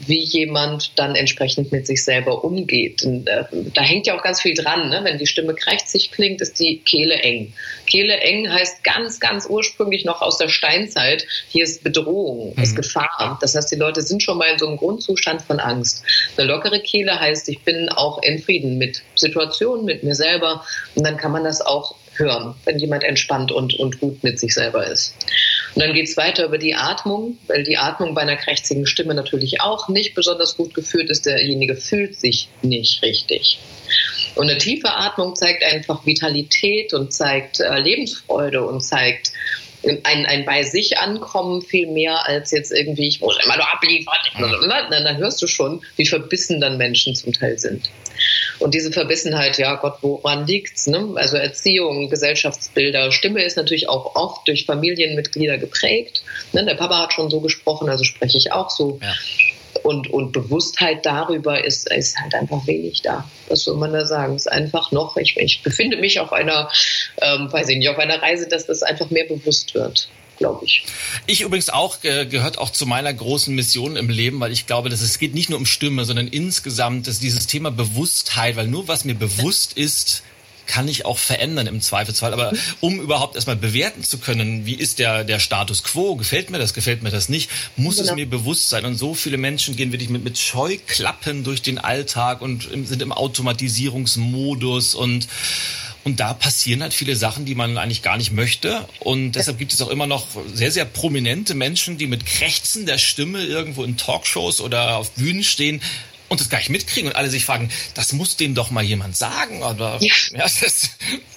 [0.08, 3.04] wie jemand dann entsprechend mit sich selber umgeht.
[3.04, 4.90] Und, äh, da hängt ja auch ganz viel dran.
[4.90, 5.02] Ne?
[5.04, 7.54] Wenn die Stimme krächzig klingt, ist die Kehle eng.
[7.86, 12.64] Kehle eng heißt ganz, ganz ursprünglich noch aus der Steinzeit, hier ist Bedrohung, mhm.
[12.64, 13.38] ist Gefahr.
[13.42, 16.04] Das heißt, die Leute sind schon mal in so einem Grundzustand von Angst.
[16.38, 20.64] Eine lockere Kehle heißt, ich bin auch in Frieden mit Situationen, mit mir selber.
[20.96, 24.54] Und dann kann man das auch hören, wenn jemand entspannt und, und gut mit sich
[24.54, 25.16] selber ist.
[25.76, 29.14] Und dann geht es weiter über die Atmung, weil die Atmung bei einer krächzigen Stimme
[29.14, 31.26] natürlich auch nicht besonders gut geführt ist.
[31.26, 33.60] Derjenige fühlt sich nicht richtig.
[34.36, 39.32] Und eine tiefe Atmung zeigt einfach Vitalität und zeigt äh, Lebensfreude und zeigt
[40.04, 44.18] ein, ein bei sich ankommen viel mehr als jetzt irgendwie, ich muss immer nur abliefern.
[44.40, 47.90] Dann, dann hörst du schon, wie verbissen dann Menschen zum Teil sind.
[48.60, 50.88] Und diese Verbissenheit, ja Gott, woran liegt's?
[50.88, 51.10] Ne?
[51.16, 56.24] Also Erziehung, Gesellschaftsbilder, Stimme ist natürlich auch oft durch Familienmitglieder geprägt.
[56.54, 56.66] Ne?
[56.66, 59.00] Der Papa hat schon so gesprochen, also spreche ich auch so.
[59.02, 59.14] Ja.
[59.84, 63.30] Und, und Bewusstheit darüber ist, ist halt einfach wenig da.
[63.48, 64.36] Was soll man da sagen?
[64.36, 66.70] Es ist einfach noch, ich, ich befinde mich auf einer,
[67.22, 70.84] ähm, weiß ich nicht, auf einer Reise, dass das einfach mehr bewusst wird glaube ich.
[71.28, 74.90] Ich übrigens auch äh, gehört auch zu meiner großen Mission im Leben, weil ich glaube,
[74.90, 78.88] dass es geht nicht nur um Stimme, sondern insgesamt dass dieses Thema Bewusstheit, weil nur
[78.88, 80.24] was mir bewusst ist,
[80.70, 82.32] kann ich auch verändern im Zweifelsfall.
[82.32, 86.60] Aber um überhaupt erstmal bewerten zu können, wie ist der, der Status quo, gefällt mir
[86.60, 88.10] das, gefällt mir das nicht, muss genau.
[88.10, 88.86] es mir bewusst sein.
[88.86, 93.12] Und so viele Menschen gehen wirklich mit, mit Scheuklappen durch den Alltag und sind im
[93.12, 95.28] Automatisierungsmodus und
[96.04, 98.88] und da passieren halt viele Sachen, die man eigentlich gar nicht möchte.
[99.00, 102.98] Und deshalb gibt es auch immer noch sehr, sehr prominente Menschen, die mit Krächzen der
[102.98, 105.82] Stimme irgendwo in Talkshows oder auf Bühnen stehen
[106.30, 109.18] und das gar nicht mitkriegen und alle sich fragen, das muss denen doch mal jemand
[109.18, 109.62] sagen.
[109.64, 110.14] Oder, ja.
[110.32, 110.92] ja das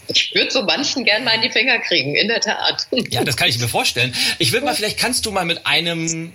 [0.08, 2.86] ich würde so manchen gern mal in die Finger kriegen, in der Tat.
[3.10, 4.14] Ja, das kann ich mir vorstellen.
[4.38, 6.32] Ich würde mal, vielleicht kannst du mal mit einem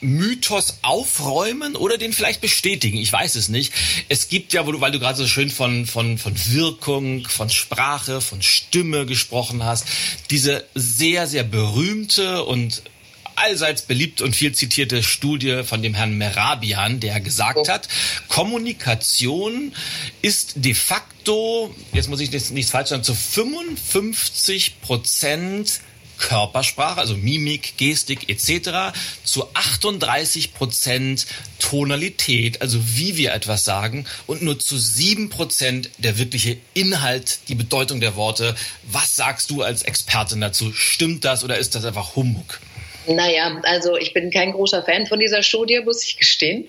[0.00, 2.98] Mythos aufräumen oder den vielleicht bestätigen.
[2.98, 3.72] Ich weiß es nicht.
[4.08, 8.42] Es gibt ja, weil du gerade so schön von, von, von Wirkung, von Sprache, von
[8.42, 9.86] Stimme gesprochen hast,
[10.30, 12.82] diese sehr, sehr berühmte und
[13.38, 17.68] allseits beliebt und viel zitierte Studie von dem Herrn Merabian, der gesagt oh.
[17.68, 17.88] hat,
[18.28, 19.72] Kommunikation
[20.22, 25.80] ist de facto, jetzt muss ich nichts falsch sagen, zu 55 Prozent
[26.18, 28.96] Körpersprache, also Mimik, Gestik etc.
[29.24, 31.26] zu 38 Prozent
[31.58, 37.54] Tonalität, also wie wir etwas sagen, und nur zu 7 Prozent der wirkliche Inhalt, die
[37.54, 38.54] Bedeutung der Worte.
[38.84, 40.72] Was sagst du als Expertin dazu?
[40.72, 42.60] Stimmt das oder ist das einfach Humbug?
[43.06, 46.68] Naja, also ich bin kein großer Fan von dieser Studie, muss ich gestehen.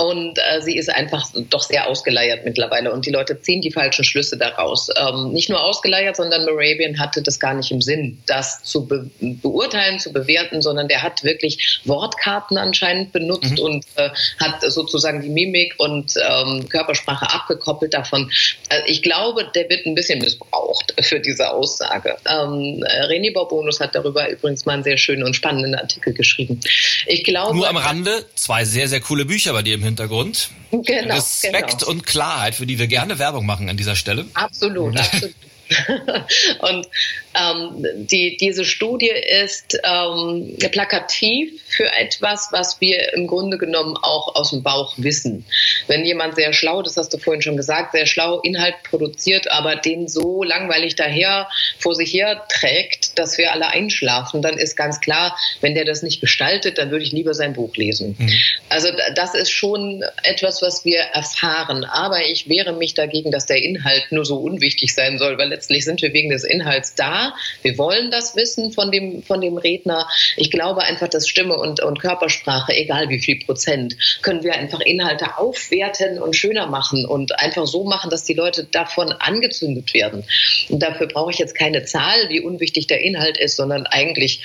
[0.00, 4.02] Und äh, sie ist einfach doch sehr ausgeleiert mittlerweile und die Leute ziehen die falschen
[4.02, 4.88] Schlüsse daraus.
[4.96, 9.10] Ähm, nicht nur ausgeleiert, sondern Moravian hatte das gar nicht im Sinn, das zu be
[9.20, 13.58] beurteilen, zu bewerten, sondern der hat wirklich Wortkarten anscheinend benutzt mhm.
[13.58, 14.08] und äh,
[14.38, 18.30] hat sozusagen die Mimik und ähm, Körpersprache abgekoppelt davon.
[18.70, 22.16] Also ich glaube, der wird ein bisschen missbraucht für diese Aussage.
[22.26, 26.60] Ähm, René Borbonus hat darüber übrigens mal einen sehr schönen und spannenden Artikel geschrieben.
[27.06, 30.50] Ich glaube, nur am Rande zwei sehr, sehr coole Bücher bei dir im Hintergrund.
[30.70, 31.90] Genau, Respekt genau.
[31.90, 34.26] und Klarheit, für die wir gerne Werbung machen an dieser Stelle.
[34.34, 35.34] Absolut, absolut.
[36.60, 36.86] und
[37.34, 44.34] ähm, die, diese Studie ist ähm, plakativ für etwas, was wir im Grunde genommen auch
[44.34, 45.44] aus dem Bauch wissen.
[45.86, 49.76] Wenn jemand sehr schlau, das hast du vorhin schon gesagt, sehr schlau Inhalt produziert, aber
[49.76, 55.00] den so langweilig daher vor sich her trägt, dass wir alle einschlafen, dann ist ganz
[55.00, 58.16] klar, wenn der das nicht gestaltet, dann würde ich lieber sein Buch lesen.
[58.18, 58.30] Mhm.
[58.68, 61.84] Also das ist schon etwas, was wir erfahren.
[61.84, 65.84] Aber ich wehre mich dagegen, dass der Inhalt nur so unwichtig sein soll, weil letztlich
[65.84, 67.34] sind wir wegen des Inhalts da.
[67.60, 70.08] Wir wollen das wissen von dem, von dem Redner.
[70.36, 74.80] Ich glaube einfach, dass Stimme und, und Körpersprache, egal wie viel Prozent, können wir einfach
[74.80, 80.24] Inhalte aufwerten und schöner machen und einfach so machen, dass die Leute davon angezündet werden.
[80.70, 84.40] Und dafür brauche ich jetzt keine Zahl, wie unwichtig der Inhalt ist, sondern eigentlich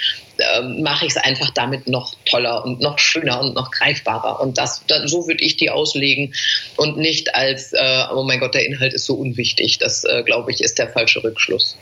[0.54, 4.40] äh, mache ich es einfach damit noch toller und noch schöner und noch greifbarer.
[4.40, 6.34] Und das, dann, so würde ich die auslegen
[6.78, 9.78] und nicht als, äh, oh mein Gott, der Inhalt ist so unwichtig.
[9.80, 11.78] Das, äh, glaube ich, ist der falsche Rückschluss.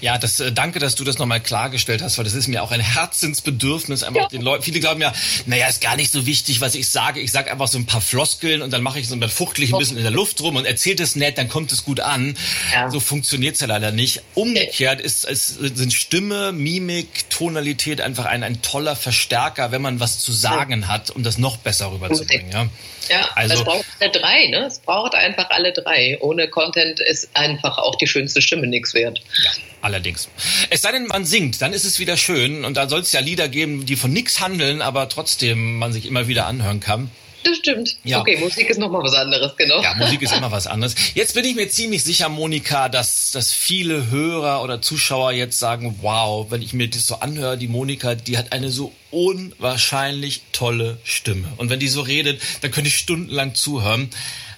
[0.00, 2.70] Ja, das äh, danke, dass du das nochmal klargestellt hast, weil das ist mir auch
[2.70, 4.02] ein Herzensbedürfnis.
[4.02, 4.28] Einfach ja.
[4.28, 4.62] den Leuten.
[4.62, 5.12] Viele glauben ja,
[5.46, 7.20] naja, ist gar nicht so wichtig, was ich sage.
[7.20, 9.72] Ich sage einfach so ein paar Floskeln und dann mache ich so dann fuchtel ich
[9.72, 12.36] ein bisschen in der Luft rum und erzählt es nett, dann kommt es gut an.
[12.72, 12.90] Ja.
[12.90, 14.22] So funktioniert's ja leider nicht.
[14.34, 20.20] Umgekehrt ist, ist, sind Stimme, Mimik, Tonalität einfach ein, ein toller Verstärker, wenn man was
[20.20, 22.50] zu sagen hat, um das noch besser rüberzubringen.
[22.52, 22.68] Ja.
[23.08, 24.64] Ja, also, es braucht alle drei, ne?
[24.66, 26.18] Es braucht einfach alle drei.
[26.20, 29.20] Ohne Content ist einfach auch die schönste Stimme nichts wert.
[29.42, 29.50] Ja,
[29.82, 30.28] allerdings.
[30.70, 32.64] Es sei denn, man singt, dann ist es wieder schön.
[32.64, 36.06] Und da soll es ja Lieder geben, die von nichts handeln, aber trotzdem man sich
[36.06, 37.10] immer wieder anhören kann.
[37.44, 37.98] Das stimmt.
[38.04, 38.20] Ja.
[38.20, 39.82] Okay, Musik ist nochmal was anderes, genau.
[39.82, 40.94] Ja, Musik ist immer was anderes.
[41.14, 45.98] Jetzt bin ich mir ziemlich sicher, Monika, dass, dass viele Hörer oder Zuschauer jetzt sagen,
[46.00, 50.96] wow, wenn ich mir das so anhöre, die Monika, die hat eine so unwahrscheinlich tolle
[51.04, 51.46] Stimme.
[51.58, 54.08] Und wenn die so redet, dann könnte ich stundenlang zuhören.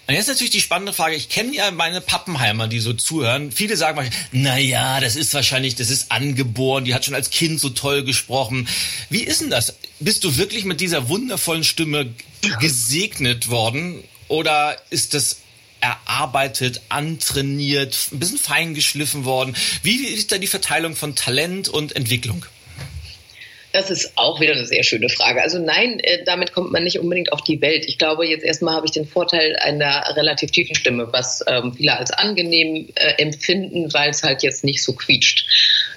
[0.06, 1.16] Und jetzt natürlich die spannende Frage.
[1.16, 3.50] Ich kenne ja meine Pappenheimer, die so zuhören.
[3.50, 6.84] Viele sagen na ja, das ist wahrscheinlich, das ist angeboren.
[6.84, 8.68] Die hat schon als Kind so toll gesprochen.
[9.10, 9.74] Wie ist denn das?
[9.98, 12.14] Bist du wirklich mit dieser wundervollen Stimme
[12.60, 14.04] gesegnet worden?
[14.28, 15.38] Oder ist das
[15.80, 19.56] erarbeitet, antrainiert, ein bisschen feingeschliffen worden?
[19.82, 22.46] Wie ist da die Verteilung von Talent und Entwicklung?
[23.76, 25.42] Das ist auch wieder eine sehr schöne Frage.
[25.42, 27.84] Also nein, äh, damit kommt man nicht unbedingt auf die Welt.
[27.86, 31.94] Ich glaube, jetzt erstmal habe ich den Vorteil einer relativ tiefen Stimme, was ähm, viele
[31.94, 35.44] als angenehm äh, empfinden, weil es halt jetzt nicht so quietscht.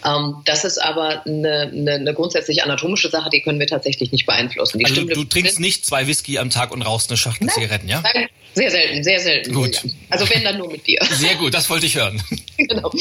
[0.06, 4.26] Ähm, das ist aber eine, eine, eine, grundsätzlich anatomische Sache, die können wir tatsächlich nicht
[4.26, 4.80] beeinflussen.
[4.80, 7.56] Die also Stimme du trinkst nicht zwei Whisky am Tag und rauchst eine Schachtel nein,
[7.56, 8.04] Zigaretten, ja?
[8.14, 9.54] Nein, sehr selten, sehr selten.
[9.54, 9.82] Gut.
[10.10, 11.00] Also wenn dann nur mit dir.
[11.12, 12.22] Sehr gut, das wollte ich hören.
[12.58, 12.92] genau.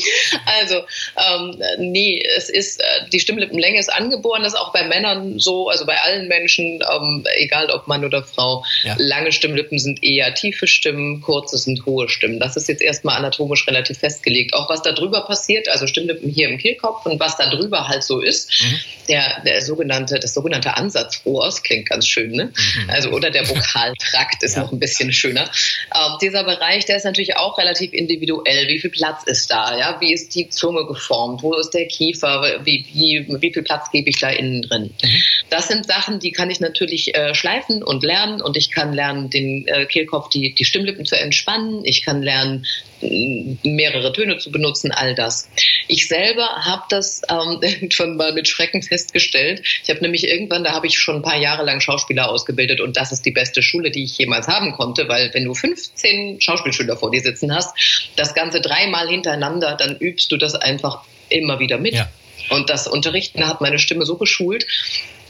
[0.61, 0.83] Also
[1.17, 5.68] ähm, nee, es ist äh, die Stimmlippenlänge ist angeboren, das ist auch bei Männern so,
[5.68, 8.64] also bei allen Menschen, ähm, egal ob Mann oder Frau.
[8.85, 8.94] Ja.
[8.98, 12.40] Lange Stimmlippen sind eher tiefe Stimmen, kurze sind hohe Stimmen.
[12.40, 14.54] Das ist jetzt erstmal anatomisch relativ festgelegt.
[14.54, 18.02] Auch was da drüber passiert, also Stimmlippen hier im Kehlkopf und was da drüber halt
[18.02, 18.78] so ist, mhm.
[19.09, 22.44] der, der sogenannte, das sogenannte Ansatzrohrs klingt ganz schön, ne?
[22.44, 22.90] Mhm.
[22.90, 24.62] Also oder der Vokaltrakt ist ja.
[24.62, 25.50] noch ein bisschen schöner.
[25.94, 28.68] Ähm, dieser Bereich, der ist natürlich auch relativ individuell.
[28.68, 29.76] Wie viel Platz ist da?
[29.78, 31.42] Ja, wie ist die Zunge geformt?
[31.42, 32.61] Wo ist der Kiefer?
[32.64, 34.94] Wie, wie, wie viel Platz gebe ich da innen drin?
[35.02, 35.22] Mhm.
[35.50, 39.30] Das sind Sachen, die kann ich natürlich äh, schleifen und lernen und ich kann lernen,
[39.30, 41.84] den äh, Kehlkopf, die, die Stimmlippen zu entspannen.
[41.84, 42.66] Ich kann lernen,
[43.00, 45.48] mehrere Töne zu benutzen, all das.
[45.87, 49.62] Ich selber habe das ähm, irgendwann mal mit Schrecken festgestellt.
[49.82, 52.96] Ich habe nämlich irgendwann, da habe ich schon ein paar Jahre lang Schauspieler ausgebildet und
[52.96, 56.96] das ist die beste Schule, die ich jemals haben konnte, weil wenn du 15 Schauspielschüler
[56.96, 57.76] vor dir sitzen hast,
[58.16, 61.94] das Ganze dreimal hintereinander, dann übst du das einfach immer wieder mit.
[61.94, 62.08] Ja.
[62.51, 64.66] Und das Unterrichten hat meine Stimme so geschult,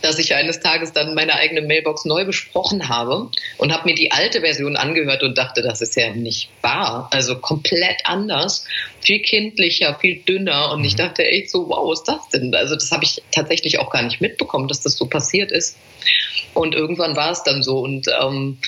[0.03, 4.13] dass ich eines Tages dann meine eigene Mailbox neu besprochen habe und habe mir die
[4.13, 7.09] alte Version angehört und dachte, das ist ja nicht wahr.
[7.11, 8.65] Also komplett anders,
[9.01, 10.71] viel kindlicher, viel dünner.
[10.73, 10.99] Und ich mhm.
[10.99, 12.55] dachte echt so, wow, was ist das denn?
[12.55, 15.77] Also das habe ich tatsächlich auch gar nicht mitbekommen, dass das so passiert ist.
[16.55, 17.81] Und irgendwann war es dann so.
[17.81, 18.59] Und ähm,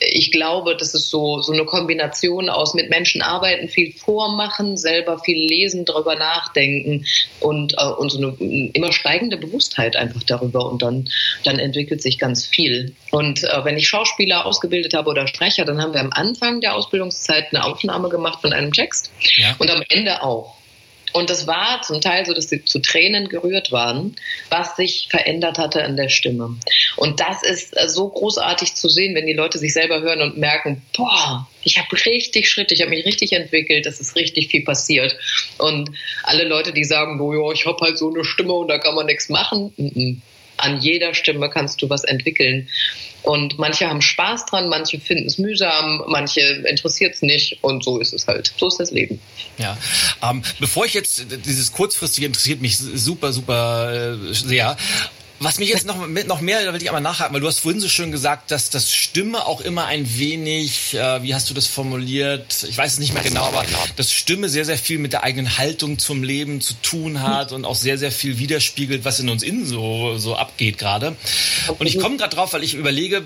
[0.00, 5.18] ich glaube, das ist so, so eine Kombination aus mit Menschen arbeiten, viel vormachen, selber
[5.18, 7.04] viel lesen, darüber nachdenken
[7.40, 10.66] und, äh, und so eine immer steigende Bewusstheit einfach darüber.
[10.66, 11.08] Und dann,
[11.44, 12.94] dann entwickelt sich ganz viel.
[13.10, 16.74] Und äh, wenn ich Schauspieler ausgebildet habe oder Sprecher, dann haben wir am Anfang der
[16.74, 19.54] Ausbildungszeit eine Aufnahme gemacht von einem Text ja.
[19.58, 20.57] und am Ende auch.
[21.12, 24.16] Und es war zum Teil so, dass sie zu Tränen gerührt waren,
[24.50, 26.56] was sich verändert hatte an der Stimme.
[26.96, 30.38] Und das ist äh, so großartig zu sehen, wenn die Leute sich selber hören und
[30.38, 34.64] merken, boah, ich habe richtig Schritte, ich habe mich richtig entwickelt, es ist richtig viel
[34.64, 35.16] passiert.
[35.58, 35.90] Und
[36.22, 39.06] alle Leute, die sagen, ja, ich habe halt so eine Stimme und da kann man
[39.06, 39.72] nichts machen,
[40.58, 42.68] an jeder Stimme kannst du was entwickeln.
[43.22, 47.98] Und manche haben Spaß dran, manche finden es mühsam, manche interessiert es nicht und so
[47.98, 48.52] ist es halt.
[48.56, 49.20] So ist das Leben.
[49.58, 49.76] Ja,
[50.22, 54.76] ähm, bevor ich jetzt dieses kurzfristige interessiert mich super, super äh, sehr.
[55.40, 57.80] Was mich jetzt noch, noch mehr, da will ich einmal nachhaken, weil du hast vorhin
[57.80, 61.68] so schön gesagt, dass das Stimme auch immer ein wenig, äh, wie hast du das
[61.68, 62.66] formuliert?
[62.68, 65.56] Ich weiß es nicht mehr genau, aber dass Stimme sehr, sehr viel mit der eigenen
[65.56, 69.44] Haltung zum Leben zu tun hat und auch sehr, sehr viel widerspiegelt, was in uns
[69.44, 71.14] innen so, so abgeht gerade.
[71.78, 73.22] Und ich komme gerade drauf, weil ich überlege,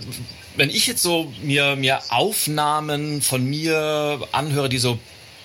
[0.56, 4.98] wenn ich jetzt so mir, mir Aufnahmen von mir anhöre, die so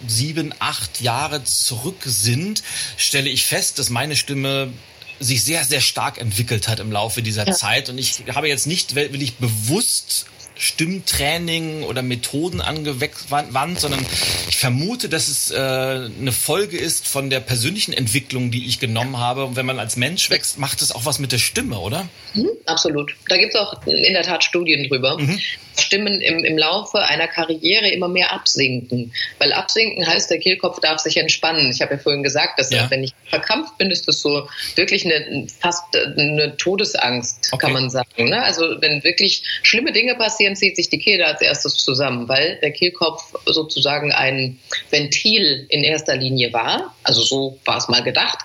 [0.06, 2.62] sieben, acht Jahre zurück sind,
[2.98, 4.74] stelle ich fest, dass meine Stimme
[5.20, 7.54] sich sehr, sehr stark entwickelt hat im Laufe dieser ja.
[7.54, 7.90] Zeit.
[7.90, 10.26] Und ich habe jetzt nicht will ich bewusst
[10.58, 14.06] Stimmtraining oder Methoden angewandt, sondern
[14.50, 19.17] ich vermute, dass es äh, eine Folge ist von der persönlichen Entwicklung, die ich genommen
[19.17, 19.46] habe.
[19.46, 22.08] Und wenn man als Mensch wächst, macht es auch was mit der Stimme, oder?
[22.34, 23.15] Mhm, absolut.
[23.30, 25.17] Da gibt es auch in der Tat Studien drüber.
[25.17, 25.39] Mhm.
[25.80, 29.13] Stimmen im, im Laufe einer Karriere immer mehr absinken.
[29.38, 31.70] Weil absinken heißt, der Kehlkopf darf sich entspannen.
[31.72, 32.89] Ich habe ja vorhin gesagt, dass ja.
[32.89, 37.65] wenn ich verkrampft bin, ist das so wirklich eine, fast eine Todesangst, okay.
[37.65, 38.30] kann man sagen.
[38.30, 38.41] Ne?
[38.43, 42.72] Also wenn wirklich schlimme Dinge passieren, zieht sich die Kehle als erstes zusammen, weil der
[42.72, 46.96] Kehlkopf sozusagen ein Ventil in erster Linie war.
[47.04, 48.40] Also so war es mal gedacht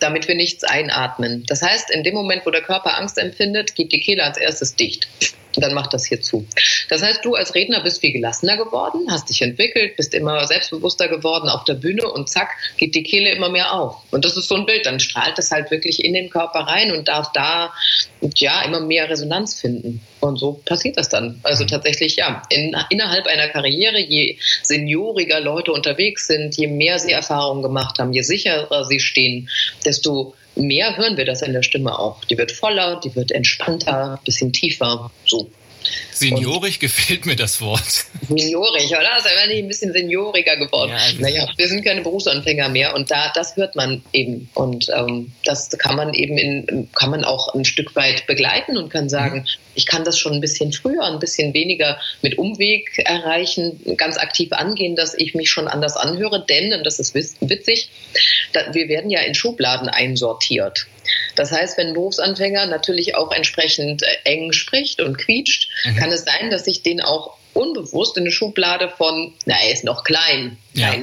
[0.00, 1.44] damit wir nichts einatmen.
[1.46, 4.74] Das heißt, in dem Moment, wo der Körper Angst empfindet, geht die Kehle als erstes
[4.74, 5.06] dicht
[5.56, 6.46] dann macht das hier zu.
[6.88, 11.08] Das heißt, du als Redner bist viel gelassener geworden, hast dich entwickelt, bist immer selbstbewusster
[11.08, 13.96] geworden auf der Bühne und zack, geht die Kehle immer mehr auf.
[14.10, 16.92] Und das ist so ein Bild, dann strahlt es halt wirklich in den Körper rein
[16.92, 17.72] und darf da
[18.36, 20.00] ja immer mehr Resonanz finden.
[20.20, 21.40] Und so passiert das dann.
[21.42, 27.12] Also tatsächlich, ja, in, innerhalb einer Karriere, je senioriger Leute unterwegs sind, je mehr sie
[27.12, 29.48] Erfahrungen gemacht haben, je sicherer sie stehen,
[29.84, 32.24] desto mehr hören wir das in der Stimme auch.
[32.24, 35.10] Die wird voller, die wird entspannter, ein bisschen tiefer.
[35.26, 35.50] So.
[36.20, 38.04] Seniorig und gefällt mir das Wort.
[38.28, 39.18] Seniorig, oder?
[39.18, 40.90] Ist einfach nicht ein bisschen senioriger geworden.
[40.90, 44.48] Ja, also naja, wir sind keine Berufsanfänger mehr und da, das hört man eben.
[44.54, 48.90] Und ähm, das kann man eben in, kann man auch ein Stück weit begleiten und
[48.90, 49.46] kann sagen, mhm.
[49.74, 54.52] ich kann das schon ein bisschen früher, ein bisschen weniger mit Umweg erreichen, ganz aktiv
[54.52, 57.88] angehen, dass ich mich schon anders anhöre, denn, und das ist witzig,
[58.72, 60.86] wir werden ja in Schubladen einsortiert.
[61.36, 65.96] Das heißt, wenn ein Berufsanfänger natürlich auch entsprechend äh, eng spricht und quietscht, mhm.
[65.96, 69.84] kann es sein, dass ich den auch unbewusst in eine Schublade von, na, er ist
[69.84, 70.94] noch klein, ja.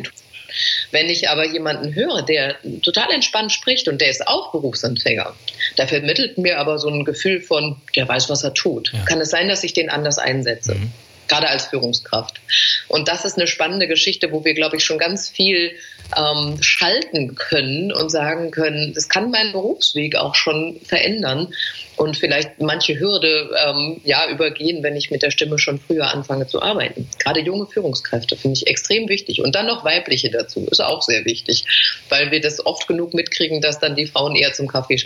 [0.92, 5.36] Wenn ich aber jemanden höre, der total entspannt spricht und der ist auch Berufsanfänger,
[5.76, 8.92] da vermittelt mir aber so ein Gefühl von, der weiß, was er tut.
[8.94, 9.04] Ja.
[9.04, 10.76] Kann es sein, dass ich den anders einsetze?
[10.76, 10.92] Mhm
[11.28, 12.40] gerade als Führungskraft.
[12.88, 15.72] Und das ist eine spannende Geschichte, wo wir, glaube ich, schon ganz viel
[16.16, 21.54] ähm, schalten können und sagen können, das kann meinen Berufsweg auch schon verändern
[21.98, 26.48] und vielleicht manche Hürde ähm, ja übergehen, wenn ich mit der Stimme schon früher anfange
[26.48, 27.10] zu arbeiten.
[27.20, 31.26] Gerade junge Führungskräfte finde ich extrem wichtig und dann noch weibliche dazu ist auch sehr
[31.26, 31.66] wichtig,
[32.10, 35.02] weil wir das oft genug mitkriegen, dass dann die Frauen eher zum Kaffee,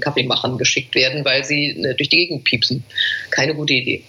[0.00, 2.84] Kaffeemachen geschickt werden, weil sie äh, durch die Gegend piepsen.
[3.30, 4.02] Keine gute Idee.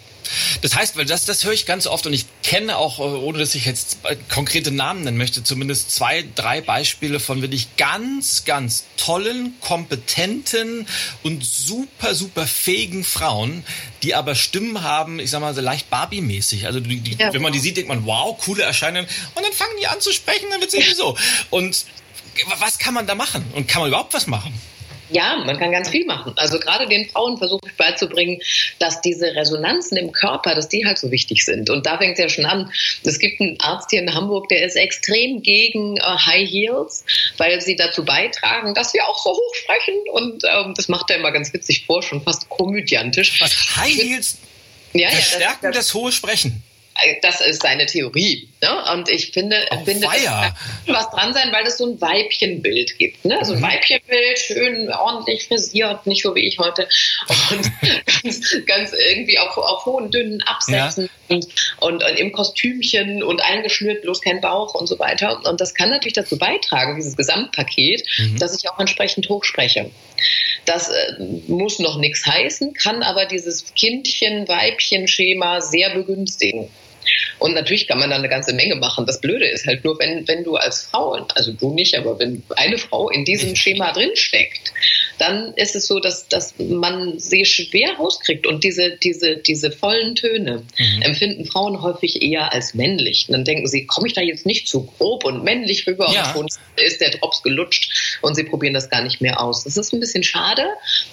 [0.62, 3.40] Das heißt, weil das, das höre ich ganz oft und ich kenne auch, äh, ohne
[3.40, 3.98] dass ich jetzt
[4.30, 10.88] konkrete Namen nennen möchte, zumindest zwei, drei Beispiele von wirklich ganz, ganz tollen, kompetenten
[11.24, 13.64] und super, super fähigen Frauen,
[14.04, 16.66] die aber Stimmen haben, ich sag mal, so leicht Barbie-mäßig.
[16.66, 17.34] Also die, die, ja.
[17.34, 19.06] wenn man die sieht, denkt man, wow, coole Erscheinung.
[19.36, 21.18] Und dann fangen die an zu sprechen, dann wird es irgendwie so.
[21.50, 21.86] Und
[22.60, 23.46] was kann man da machen?
[23.54, 24.54] Und kann man überhaupt was machen?
[25.10, 26.34] Ja, man kann ganz viel machen.
[26.38, 28.40] Also gerade den Frauen versuche ich beizubringen,
[28.80, 31.70] dass diese Resonanzen im Körper, dass die halt so wichtig sind.
[31.70, 32.72] Und da fängt es ja schon an.
[33.04, 37.06] Es gibt einen Arzt hier in Hamburg, der ist extrem gegen äh, High Heels,
[37.38, 39.96] weil sie dazu beitragen, dass wir auch so hoch sprechen.
[40.12, 43.42] Und ähm, das macht er immer ganz witzig vor, schon fast komödiantisch.
[43.42, 44.38] Was High Heels
[44.94, 46.64] ja, verstärken ja, das, das, das hohe Sprechen?
[47.22, 48.48] das ist seine Theorie.
[48.64, 48.94] Ne?
[48.94, 50.54] Und ich finde, oh, finde kann
[50.88, 53.26] was dran sein, weil es so ein Weibchenbild gibt.
[53.26, 53.38] Ne?
[53.44, 53.64] So ein mhm.
[53.64, 56.88] Weibchenbild, schön ordentlich frisiert, nicht so wie ich heute.
[57.52, 57.70] Und
[58.24, 61.36] ganz, ganz, irgendwie auf, auf hohen, dünnen Absätzen ja.
[61.36, 61.48] und,
[61.82, 65.42] und, und, im Kostümchen und eingeschnürt, bloß kein Bauch und so weiter.
[65.44, 68.40] Und das kann natürlich dazu beitragen, dieses Gesamtpaket, mhm.
[68.40, 69.92] dass ich auch entsprechend hoch spreche.
[70.64, 71.16] Das äh,
[71.48, 76.70] muss noch nichts heißen, kann aber dieses Kindchen-Weibchen-Schema sehr begünstigen.
[77.40, 79.06] Und natürlich kann man da eine ganze Menge machen.
[79.06, 82.44] Das Blöde ist halt nur, wenn, wenn du als Frau, also du nicht, aber wenn
[82.56, 84.74] eine Frau in diesem Schema drinsteckt,
[85.18, 88.48] dann ist es so, dass, dass man sie schwer rauskriegt.
[88.48, 91.02] Und diese, diese, diese vollen Töne mhm.
[91.02, 93.26] empfinden Frauen häufig eher als männlich.
[93.28, 96.32] Und dann denken sie, komme ich da jetzt nicht zu grob und männlich rüber ja.
[96.34, 99.64] und schon ist der Drops gelutscht und sie probieren das gar nicht mehr aus.
[99.64, 100.66] Das ist ein bisschen schade.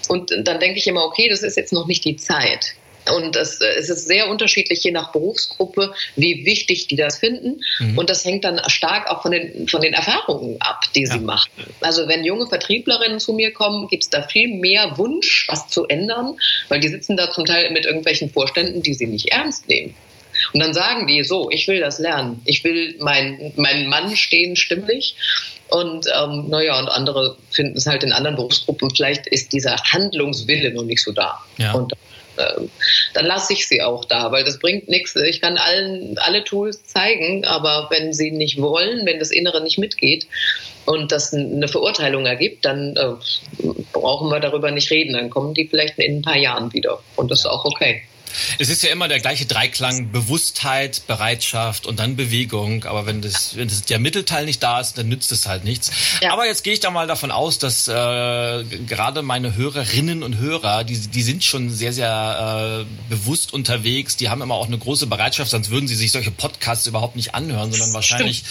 [0.09, 2.75] Und dann denke ich immer, okay, das ist jetzt noch nicht die Zeit.
[3.15, 7.61] Und das, äh, es ist sehr unterschiedlich je nach Berufsgruppe, wie wichtig die das finden.
[7.79, 7.99] Mhm.
[7.99, 11.13] Und das hängt dann stark auch von den, von den Erfahrungen ab, die ja.
[11.13, 11.51] sie machen.
[11.81, 15.87] Also wenn junge Vertrieblerinnen zu mir kommen, gibt es da viel mehr Wunsch, was zu
[15.87, 16.37] ändern,
[16.69, 19.95] weil die sitzen da zum Teil mit irgendwelchen Vorständen, die sie nicht ernst nehmen.
[20.53, 22.41] Und dann sagen die so, ich will das lernen.
[22.45, 25.17] Ich will meinen mein Mann stehen stimmlich.
[25.69, 30.73] Und ähm, naja, und andere finden es halt in anderen Berufsgruppen, vielleicht ist dieser Handlungswille
[30.73, 31.39] noch nicht so da.
[31.59, 31.73] Ja.
[31.73, 31.93] Und
[33.15, 35.17] dann lasse ich sie auch da, weil das bringt nichts.
[35.17, 39.79] Ich kann allen alle Tools zeigen, aber wenn sie nicht wollen, wenn das Innere nicht
[39.79, 40.27] mitgeht
[40.87, 45.15] und das eine Verurteilung ergibt, dann äh, brauchen wir darüber nicht reden.
[45.15, 48.03] Dann kommen die vielleicht in ein paar Jahren wieder und das ist auch okay.
[48.59, 52.85] Es ist ja immer der gleiche Dreiklang Bewusstheit, Bereitschaft und dann Bewegung.
[52.85, 55.91] Aber wenn das, wenn das der Mittelteil nicht da ist, dann nützt es halt nichts.
[56.23, 56.33] Ja.
[56.33, 60.85] Aber jetzt gehe ich da mal davon aus, dass äh, gerade meine Hörerinnen und Hörer,
[60.85, 64.17] die, die sind schon sehr, sehr äh, bewusst unterwegs.
[64.17, 67.35] Die haben immer auch eine große Bereitschaft, sonst würden sie sich solche Podcasts überhaupt nicht
[67.35, 68.45] anhören, sondern wahrscheinlich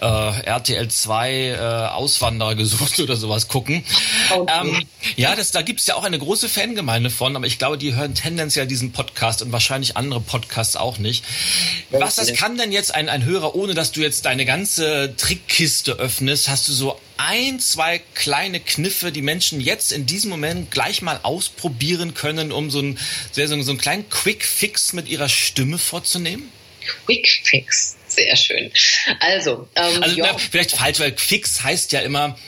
[0.00, 3.84] äh, RTL 2 äh, Auswanderer gesucht oder sowas gucken.
[4.30, 4.52] Okay.
[4.60, 4.85] Ähm,
[5.16, 8.14] ja, das, da gibt's ja auch eine große Fangemeinde von, aber ich glaube, die hören
[8.14, 11.24] tendenziell diesen Podcast und wahrscheinlich andere Podcasts auch nicht.
[11.90, 15.92] Was das kann denn jetzt ein, ein Hörer, ohne dass du jetzt deine ganze Trickkiste
[15.92, 21.02] öffnest, hast du so ein, zwei kleine Kniffe, die Menschen jetzt in diesem Moment gleich
[21.02, 22.98] mal ausprobieren können, um so, ein,
[23.32, 26.50] so, so einen kleinen Quick Fix mit ihrer Stimme vorzunehmen?
[27.04, 28.70] Quick Fix, sehr schön.
[29.20, 32.38] Also, ähm, also na, vielleicht falsch, weil Fix heißt ja immer,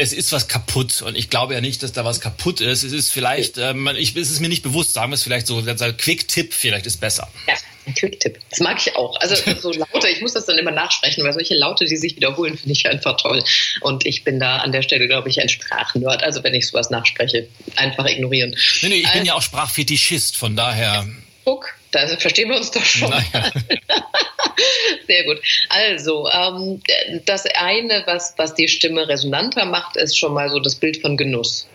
[0.00, 2.84] es ist was kaputt und ich glaube ja nicht, dass da was kaputt ist.
[2.84, 5.60] Es ist vielleicht, äh, ich, es ist mir nicht bewusst, sagen wir es vielleicht so,
[5.60, 7.28] Quick-Tipp vielleicht ist besser.
[7.48, 8.38] Ja, ein Quick-Tipp.
[8.48, 9.20] Das mag ich auch.
[9.20, 12.56] Also so Laute, ich muss das dann immer nachsprechen, weil solche Laute, die sich wiederholen,
[12.56, 13.42] finde ich einfach toll.
[13.80, 16.22] Und ich bin da an der Stelle, glaube ich, ein Sprachnerd.
[16.22, 18.54] Also wenn ich sowas nachspreche, einfach ignorieren.
[18.82, 21.08] Nee, nee, ich also, bin ja auch Sprachfetischist, von daher.
[21.44, 23.10] Guck, da verstehen wir uns doch schon.
[23.10, 23.52] Naja.
[25.06, 25.40] Sehr gut.
[25.68, 26.82] Also, ähm,
[27.24, 31.16] das eine, was, was die Stimme resonanter macht, ist schon mal so das Bild von
[31.16, 31.68] Genuss.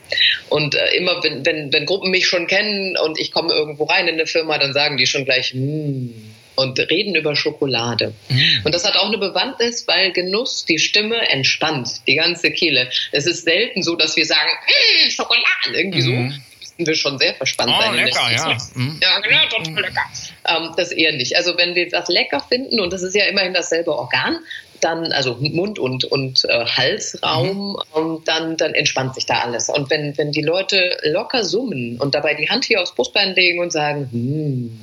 [0.50, 4.08] Und äh, immer, wenn, wenn, wenn Gruppen mich schon kennen und ich komme irgendwo rein
[4.08, 6.10] in eine Firma, dann sagen die schon gleich, mm,
[6.56, 8.14] und reden über Schokolade.
[8.30, 8.62] Mhm.
[8.64, 12.90] Und das hat auch eine Bewandtnis, weil Genuss die Stimme entspannt, die ganze Kehle.
[13.12, 16.32] Es ist selten so, dass wir sagen, mm, Schokolade, irgendwie mhm.
[16.32, 16.38] so
[16.78, 17.96] müssten wir schon sehr verspannt oh, sein.
[17.96, 18.58] Lecker, ja.
[18.76, 19.00] Mhm.
[19.02, 19.78] Ja, genau, total mhm.
[19.78, 20.02] lecker.
[20.48, 21.36] Ähm, das eher nicht.
[21.36, 24.40] Also wenn wir was lecker finden, und das ist ja immerhin dasselbe Organ,
[24.82, 27.78] dann, also Mund- und, und äh, Halsraum, mhm.
[27.92, 29.70] und dann, dann entspannt sich da alles.
[29.70, 33.60] Und wenn, wenn die Leute locker summen und dabei die Hand hier aufs Brustbein legen
[33.60, 34.82] und sagen, hm,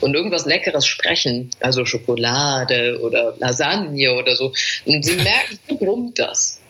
[0.00, 4.52] und irgendwas Leckeres sprechen, also Schokolade oder Lasagne oder so,
[4.86, 6.60] und sie merken, brummt das.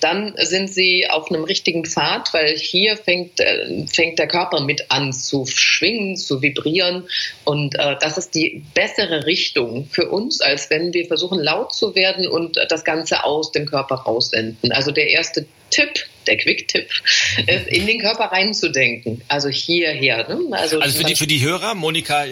[0.00, 4.90] Dann sind sie auf einem richtigen Pfad, weil hier fängt, äh, fängt der Körper mit
[4.90, 7.04] an zu schwingen, zu vibrieren.
[7.44, 11.94] Und äh, das ist die bessere Richtung für uns, als wenn wir versuchen, laut zu
[11.94, 14.72] werden und das Ganze aus dem Körper raussenden.
[14.72, 16.88] Also der erste Tipp, der Quick-Tipp,
[17.46, 19.22] ist in den Körper reinzudenken.
[19.28, 20.28] Also hierher.
[20.28, 20.56] Ne?
[20.56, 22.24] Also, also für, die, für die Hörer, Monika,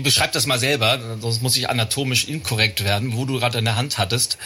[0.00, 3.76] beschreib das mal selber, sonst muss ich anatomisch inkorrekt werden, wo du gerade in der
[3.76, 4.38] Hand hattest.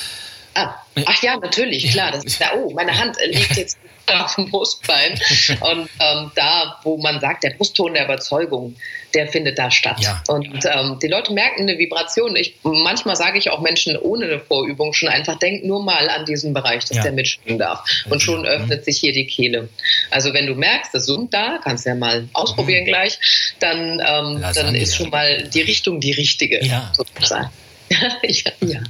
[0.54, 0.74] Ah.
[1.06, 2.12] Ach ja, natürlich, klar.
[2.12, 5.12] Das, da, oh, meine Hand liegt jetzt auf dem Brustbein.
[5.60, 8.76] Und ähm, da, wo man sagt, der Brustton der Überzeugung,
[9.14, 10.00] der findet da statt.
[10.00, 10.22] Ja.
[10.28, 12.36] Und ähm, die Leute merken eine Vibration.
[12.36, 16.26] Ich, manchmal sage ich auch Menschen ohne eine Vorübung schon einfach, denk nur mal an
[16.26, 17.02] diesen Bereich, dass ja.
[17.02, 17.84] der mitschwingen darf.
[18.10, 19.68] Und schon öffnet sich hier die Kehle.
[20.10, 22.88] Also wenn du merkst, das summt da, kannst du ja mal ausprobieren mhm.
[22.88, 23.18] gleich,
[23.60, 26.64] dann, ähm, dann ist schon mal die Richtung die richtige.
[26.64, 26.92] Ja.
[26.94, 27.50] Sozusagen.
[28.22, 28.80] ja, ja.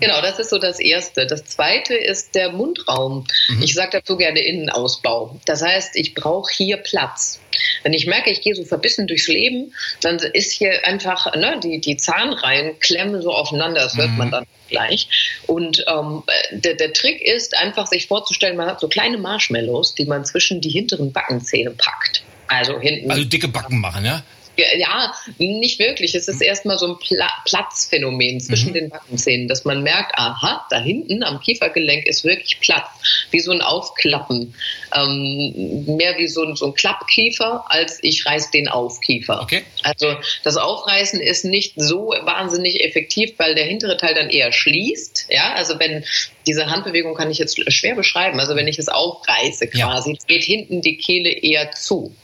[0.00, 1.26] Genau, das ist so das Erste.
[1.26, 3.26] Das Zweite ist der Mundraum.
[3.48, 3.62] Mhm.
[3.62, 5.38] Ich sage dazu gerne Innenausbau.
[5.46, 7.40] Das heißt, ich brauche hier Platz.
[7.82, 11.80] Wenn ich merke, ich gehe so verbissen durchs Leben, dann ist hier einfach, ne, die,
[11.80, 14.16] die Zahnreihen klemmen so aufeinander, das hört mhm.
[14.16, 15.38] man dann gleich.
[15.46, 20.06] Und ähm, der, der Trick ist einfach, sich vorzustellen, man hat so kleine Marshmallows, die
[20.06, 22.24] man zwischen die hinteren Backenzähne packt.
[22.48, 23.10] Also hinten.
[23.10, 24.22] Also dicke Backen machen, ja?
[24.56, 26.14] Ja, nicht wirklich.
[26.14, 28.74] Es ist erstmal so ein Pla Platzphänomen zwischen mhm.
[28.74, 32.88] den Backenzähnen, dass man merkt, aha, da hinten am Kiefergelenk ist wirklich Platz,
[33.30, 34.54] wie so ein Aufklappen.
[34.94, 39.40] Ähm, mehr wie so ein, so ein Klappkiefer, als ich reiß den Aufkiefer.
[39.42, 39.64] Okay.
[39.82, 45.26] Also das Aufreißen ist nicht so wahnsinnig effektiv, weil der hintere Teil dann eher schließt.
[45.30, 46.04] Ja, also wenn
[46.46, 48.38] diese Handbewegung kann ich jetzt schwer beschreiben.
[48.40, 50.18] Also wenn ich es aufreiße quasi, ja.
[50.26, 52.14] geht hinten die Kehle eher zu.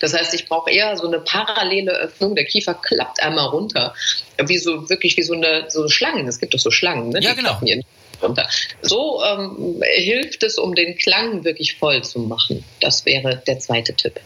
[0.00, 2.34] Das heißt, ich brauche eher so eine parallele Öffnung.
[2.34, 3.94] Der Kiefer klappt einmal runter.
[4.38, 6.26] Wie so, wirklich wie so eine, so Schlangen.
[6.28, 7.20] Es gibt doch so Schlangen, ne?
[7.20, 7.60] Ja, genau.
[8.22, 8.48] Runter.
[8.82, 12.64] So ähm, hilft es, um den Klang wirklich voll zu machen.
[12.80, 14.20] Das wäre der zweite Tipp.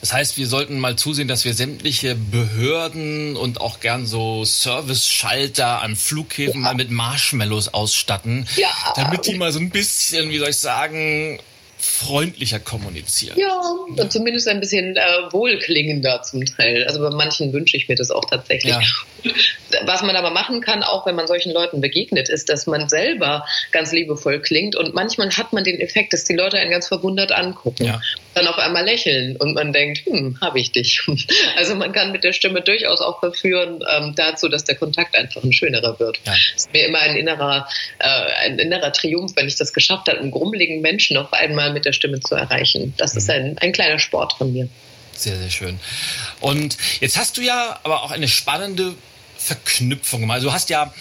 [0.00, 5.80] Das heißt, wir sollten mal zusehen, dass wir sämtliche Behörden und auch gern so Service-Schalter
[5.80, 6.68] an Flughäfen ja.
[6.68, 8.70] mal mit Marshmallows ausstatten, ja.
[8.96, 11.40] damit die mal so ein bisschen, wie soll ich sagen,
[11.82, 13.36] freundlicher kommunizieren.
[13.36, 13.58] Ja,
[13.96, 15.02] und zumindest ein bisschen äh,
[15.32, 16.84] wohlklingender zum Teil.
[16.84, 18.72] Also bei manchen wünsche ich mir das auch tatsächlich.
[18.72, 18.80] Ja.
[19.84, 23.44] Was man aber machen kann, auch wenn man solchen Leuten begegnet, ist, dass man selber
[23.72, 27.32] ganz liebevoll klingt und manchmal hat man den Effekt, dass die Leute einen ganz verwundert
[27.32, 28.00] angucken, ja.
[28.34, 31.00] Dann auf einmal lächeln und man denkt, hm, habe ich dich.
[31.56, 35.42] Also man kann mit der Stimme durchaus auch verführen ähm, dazu, dass der Kontakt einfach
[35.42, 36.20] ein schönerer wird.
[36.24, 36.32] Ja.
[36.32, 37.68] Es ist mir immer ein innerer,
[37.98, 38.08] äh,
[38.44, 41.92] ein innerer Triumph, wenn ich das geschafft habe, einen grummeligen Menschen auf einmal mit der
[41.92, 42.94] Stimme zu erreichen.
[42.96, 43.18] Das mhm.
[43.18, 44.68] ist ein, ein kleiner Sport von mir.
[45.14, 45.78] Sehr, sehr schön.
[46.40, 48.94] Und jetzt hast du ja aber auch eine spannende
[49.42, 50.30] Verknüpfung.
[50.30, 50.92] Also du hast ja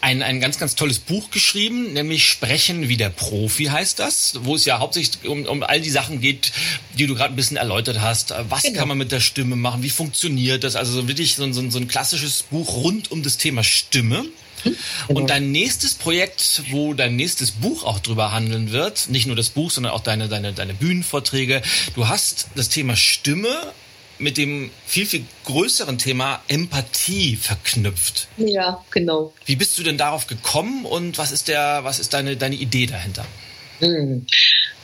[0.00, 4.54] ein, ein ganz, ganz tolles Buch geschrieben, nämlich Sprechen wie der Profi heißt das, wo
[4.54, 6.52] es ja hauptsächlich um, um all die Sachen geht,
[6.98, 8.34] die du gerade ein bisschen erläutert hast.
[8.50, 8.80] Was genau.
[8.80, 9.82] kann man mit der Stimme machen?
[9.82, 10.76] Wie funktioniert das?
[10.76, 14.26] Also wirklich so, so, so ein klassisches Buch rund um das Thema Stimme.
[14.64, 15.20] Genau.
[15.20, 19.50] Und dein nächstes Projekt, wo dein nächstes Buch auch drüber handeln wird, nicht nur das
[19.50, 21.62] Buch, sondern auch deine, deine, deine Bühnenvorträge.
[21.94, 23.72] Du hast das Thema Stimme
[24.18, 28.28] mit dem viel, viel größeren Thema Empathie verknüpft.
[28.36, 29.32] Ja, genau.
[29.46, 32.86] Wie bist du denn darauf gekommen und was ist, der, was ist deine, deine Idee
[32.86, 33.24] dahinter?
[33.80, 34.26] Hm.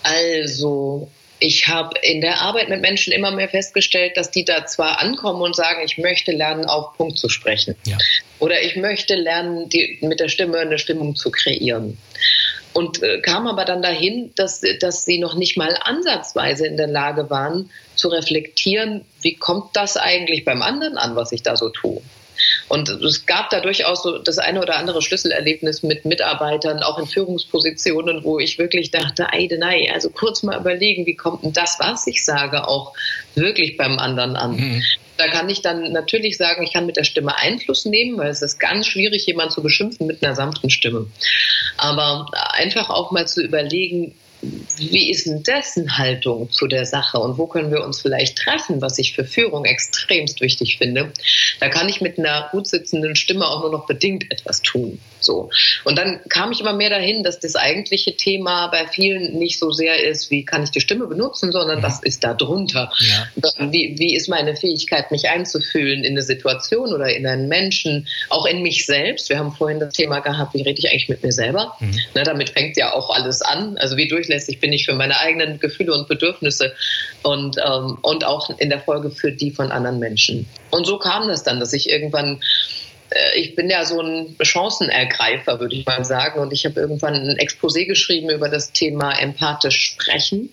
[0.02, 5.00] Also, ich habe in der Arbeit mit Menschen immer mehr festgestellt, dass die da zwar
[5.00, 7.76] ankommen und sagen, ich möchte lernen, auf Punkt zu sprechen.
[7.86, 7.98] Ja.
[8.38, 11.98] Oder ich möchte lernen, die, mit der Stimme eine Stimmung zu kreieren
[12.72, 16.86] und äh, kam aber dann dahin, dass, dass sie noch nicht mal ansatzweise in der
[16.86, 21.68] Lage waren zu reflektieren, wie kommt das eigentlich beim anderen an, was ich da so
[21.68, 22.00] tue.
[22.68, 27.06] Und es gab da durchaus so das eine oder andere Schlüsselerlebnis mit Mitarbeitern, auch in
[27.06, 32.06] Führungspositionen, wo ich wirklich dachte, Eidenei, also kurz mal überlegen, wie kommt denn das, was
[32.06, 32.94] ich sage, auch
[33.34, 34.56] wirklich beim anderen an.
[34.56, 34.82] Mhm.
[35.16, 38.40] Da kann ich dann natürlich sagen, ich kann mit der Stimme Einfluss nehmen, weil es
[38.40, 41.08] ist ganz schwierig, jemanden zu beschimpfen mit einer sanften Stimme.
[41.76, 47.36] Aber einfach auch mal zu überlegen, wie ist denn dessen Haltung zu der Sache und
[47.36, 51.12] wo können wir uns vielleicht treffen, was ich für Führung extremst wichtig finde.
[51.60, 54.98] Da kann ich mit einer gut sitzenden Stimme auch nur noch bedingt etwas tun.
[55.20, 55.50] So.
[55.84, 59.70] Und dann kam ich immer mehr dahin, dass das eigentliche Thema bei vielen nicht so
[59.70, 61.82] sehr ist, wie kann ich die Stimme benutzen, sondern mhm.
[61.82, 62.90] was ist da drunter?
[62.98, 63.70] Ja.
[63.70, 68.46] Wie, wie ist meine Fähigkeit, mich einzufühlen in eine Situation oder in einen Menschen, auch
[68.46, 69.28] in mich selbst?
[69.28, 71.76] Wir haben vorhin das Thema gehabt, wie rede ich eigentlich mit mir selber?
[71.80, 71.98] Mhm.
[72.14, 73.76] Na, damit fängt ja auch alles an.
[73.78, 76.72] Also wie durchlässig bin ich für meine eigenen Gefühle und Bedürfnisse
[77.22, 80.46] und, ähm, und auch in der Folge für die von anderen Menschen.
[80.70, 82.40] Und so kam das dann, dass ich irgendwann
[83.34, 86.40] ich bin ja so ein Chancenergreifer, würde ich mal sagen.
[86.40, 90.50] Und ich habe irgendwann ein Exposé geschrieben über das Thema empathisch sprechen.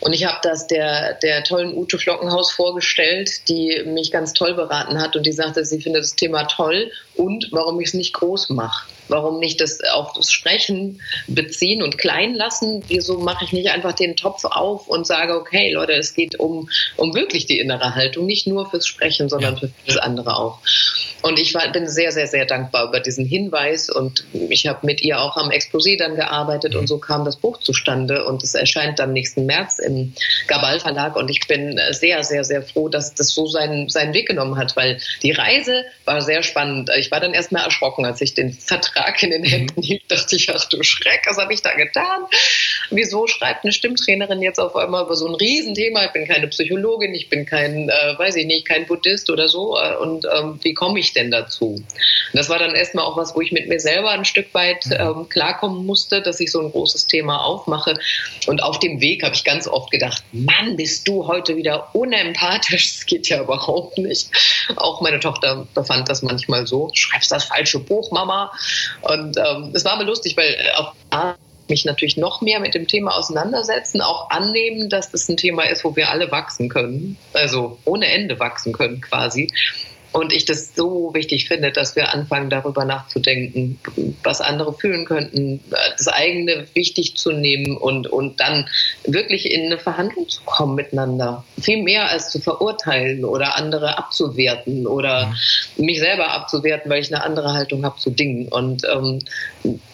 [0.00, 5.00] Und ich habe das der, der tollen Ute Flockenhaus vorgestellt, die mich ganz toll beraten
[5.00, 8.50] hat und die sagte, sie findet das Thema toll und warum ich es nicht groß
[8.50, 8.86] mache.
[9.08, 12.82] Warum nicht das auf das Sprechen beziehen und klein lassen?
[12.88, 16.70] Wieso mache ich nicht einfach den Topf auf und sage, okay, Leute, es geht um,
[16.96, 19.60] um wirklich die innere Haltung, nicht nur fürs Sprechen, sondern ja.
[19.60, 20.58] für das andere auch.
[21.22, 25.02] Und ich war, bin sehr, sehr, sehr dankbar über diesen Hinweis und ich habe mit
[25.02, 28.98] ihr auch am Exposé dann gearbeitet und so kam das Buch zustande und es erscheint
[28.98, 30.12] dann nächsten März im
[30.48, 34.28] Gabal Verlag und ich bin sehr, sehr, sehr froh, dass das so seinen, seinen Weg
[34.28, 36.90] genommen hat, weil die Reise war sehr spannend.
[36.98, 39.46] Ich war dann erstmal erschrocken, als ich den Vertrag in den mhm.
[39.46, 42.24] Händen hielt, dachte ich, ach du Schreck, was habe ich da getan?
[42.90, 46.04] Wieso schreibt eine Stimmtrainerin jetzt auf einmal über so ein Riesenthema?
[46.04, 49.78] Ich bin keine Psychologin, ich bin kein, äh, weiß ich nicht, kein Buddhist oder so
[50.00, 51.74] und ähm, wie komme ich denn dazu?
[51.74, 51.84] Und
[52.32, 54.92] das war dann erstmal auch was, wo ich mit mir selber ein Stück weit mhm.
[54.98, 57.98] ähm, klarkommen musste, dass ich so ein großes Thema aufmache.
[58.46, 62.94] Und auf dem Weg habe ich ganz oft gedacht, Mann, bist du heute wieder unempathisch.
[62.94, 64.30] Das geht ja überhaupt nicht.
[64.76, 66.90] Auch meine Tochter befand das manchmal so.
[66.94, 68.52] Schreibst das falsche Buch, Mama.
[69.02, 70.94] Und ähm, es war aber lustig, weil äh, auf
[71.68, 75.84] mich natürlich noch mehr mit dem Thema auseinandersetzen, auch annehmen, dass das ein Thema ist,
[75.84, 79.50] wo wir alle wachsen können, also ohne Ende wachsen können quasi.
[80.14, 83.80] Und ich das so wichtig finde, dass wir anfangen, darüber nachzudenken,
[84.22, 85.58] was andere fühlen könnten,
[85.98, 88.68] das eigene wichtig zu nehmen und, und dann
[89.04, 91.42] wirklich in eine Verhandlung zu kommen miteinander.
[91.60, 95.34] Viel mehr als zu verurteilen oder andere abzuwerten oder
[95.76, 95.84] mhm.
[95.84, 98.46] mich selber abzuwerten, weil ich eine andere Haltung habe zu Dingen.
[98.46, 99.18] Und ähm,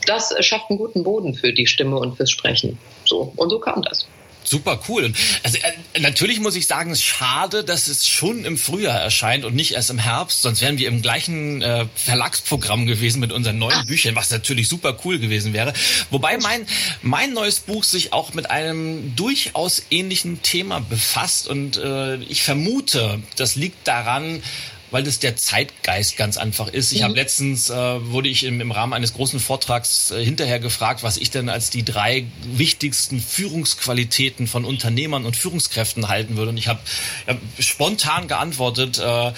[0.07, 2.79] das schafft einen guten Boden für die Stimme und fürs Sprechen.
[3.07, 3.33] So.
[3.37, 4.07] Und so kam das.
[4.45, 5.12] Super cool.
[5.43, 9.45] Also äh, natürlich muss ich sagen, es ist schade, dass es schon im Frühjahr erscheint
[9.45, 10.43] und nicht erst im Herbst.
[10.43, 13.86] Sonst wären wir im gleichen äh, Verlagsprogramm gewesen mit unseren neuen Ach.
[13.86, 15.72] Büchern, was natürlich super cool gewesen wäre.
[16.11, 16.66] Wobei mein
[17.03, 23.22] mein neues Buch sich auch mit einem durchaus ähnlichen Thema befasst und äh, ich vermute,
[23.36, 24.43] das liegt daran,
[24.91, 26.93] weil das der Zeitgeist ganz einfach ist.
[26.93, 27.05] Ich mhm.
[27.05, 31.16] habe letztens, äh, wurde ich im, im Rahmen eines großen Vortrags äh, hinterher gefragt, was
[31.16, 36.51] ich denn als die drei wichtigsten Führungsqualitäten von Unternehmern und Führungskräften halten würde.
[36.51, 36.80] Und ich habe
[37.26, 39.32] hab spontan geantwortet, äh,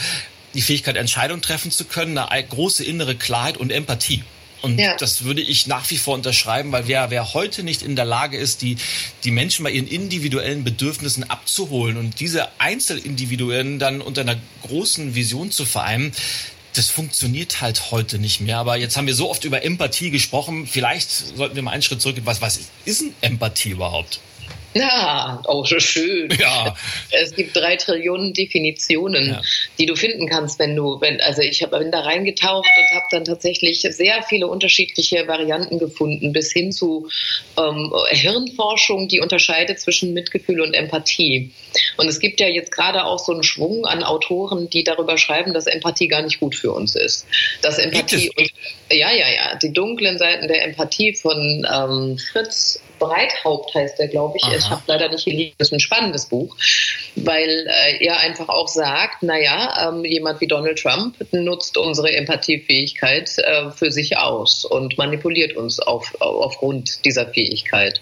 [0.54, 4.22] die Fähigkeit, Entscheidungen treffen zu können, eine große innere Klarheit und Empathie.
[4.62, 4.96] Und ja.
[4.96, 8.36] das würde ich nach wie vor unterschreiben, weil wer, wer heute nicht in der Lage
[8.36, 8.76] ist, die,
[9.24, 15.50] die Menschen bei ihren individuellen Bedürfnissen abzuholen und diese Einzelindividuen dann unter einer großen Vision
[15.50, 16.12] zu vereinen,
[16.74, 18.58] das funktioniert halt heute nicht mehr.
[18.58, 20.66] Aber jetzt haben wir so oft über Empathie gesprochen.
[20.66, 22.26] Vielleicht sollten wir mal einen Schritt zurückgehen.
[22.26, 24.20] Was, was ist denn Empathie überhaupt?
[24.74, 26.30] Ja, auch so schön.
[26.38, 26.74] Ja.
[27.10, 29.42] Es gibt drei Trillionen Definitionen, ja.
[29.78, 33.06] die du finden kannst, wenn du, wenn, also ich hab, bin da reingetaucht und habe
[33.10, 37.08] dann tatsächlich sehr viele unterschiedliche Varianten gefunden, bis hin zu
[37.58, 41.50] ähm, Hirnforschung, die unterscheidet zwischen Mitgefühl und Empathie.
[41.98, 45.52] Und es gibt ja jetzt gerade auch so einen Schwung an Autoren, die darüber schreiben,
[45.52, 47.26] dass Empathie gar nicht gut für uns ist.
[47.60, 48.50] Dass Empathie und,
[48.90, 54.36] ja, ja, ja, die dunklen Seiten der Empathie von ähm, Fritz Breithaupt heißt er, glaube
[54.36, 54.44] ich.
[54.64, 55.54] Ich habe leider nicht gelesen.
[55.58, 56.56] Das ist ein spannendes Buch,
[57.16, 63.30] weil äh, er einfach auch sagt, naja, ähm, jemand wie Donald Trump nutzt unsere Empathiefähigkeit
[63.38, 68.00] äh, für sich aus und manipuliert uns auf, aufgrund dieser Fähigkeit.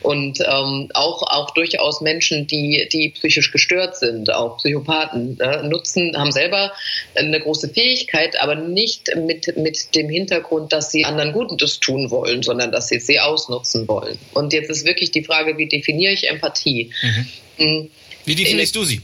[0.00, 6.16] Und ähm, auch, auch durchaus Menschen, die, die psychisch gestört sind, auch Psychopathen, äh, nutzen,
[6.16, 6.72] haben selber
[7.14, 12.42] eine große Fähigkeit, aber nicht mit, mit dem Hintergrund, dass sie anderen Gutes tun wollen,
[12.42, 14.18] sondern dass sie sie ausnutzen wollen.
[14.34, 15.66] Und jetzt ist wirklich die Frage, wie
[16.02, 16.90] definiere ich Empathie?
[17.02, 17.26] Mhm.
[17.56, 17.90] Hm.
[18.24, 19.00] Wie definierst du sie?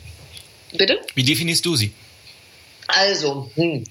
[0.77, 1.01] Bitte?
[1.15, 1.93] Wie definierst du sie?
[2.87, 3.85] Also, hm,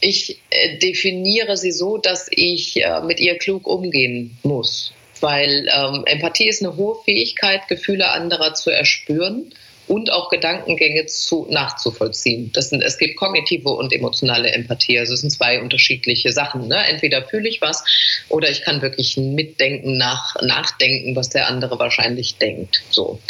[0.00, 4.92] ich äh, definiere sie so, dass ich äh, mit ihr klug umgehen muss.
[5.20, 9.52] Weil ähm, Empathie ist eine hohe Fähigkeit, Gefühle anderer zu erspüren
[9.88, 12.50] und auch Gedankengänge zu, nachzuvollziehen.
[12.52, 14.98] Das sind, es gibt kognitive und emotionale Empathie.
[14.98, 16.68] Also es sind zwei unterschiedliche Sachen.
[16.68, 16.76] Ne?
[16.88, 17.84] Entweder fühle ich was
[18.28, 22.82] oder ich kann wirklich mitdenken, nach, nachdenken, was der andere wahrscheinlich denkt.
[22.90, 23.20] So.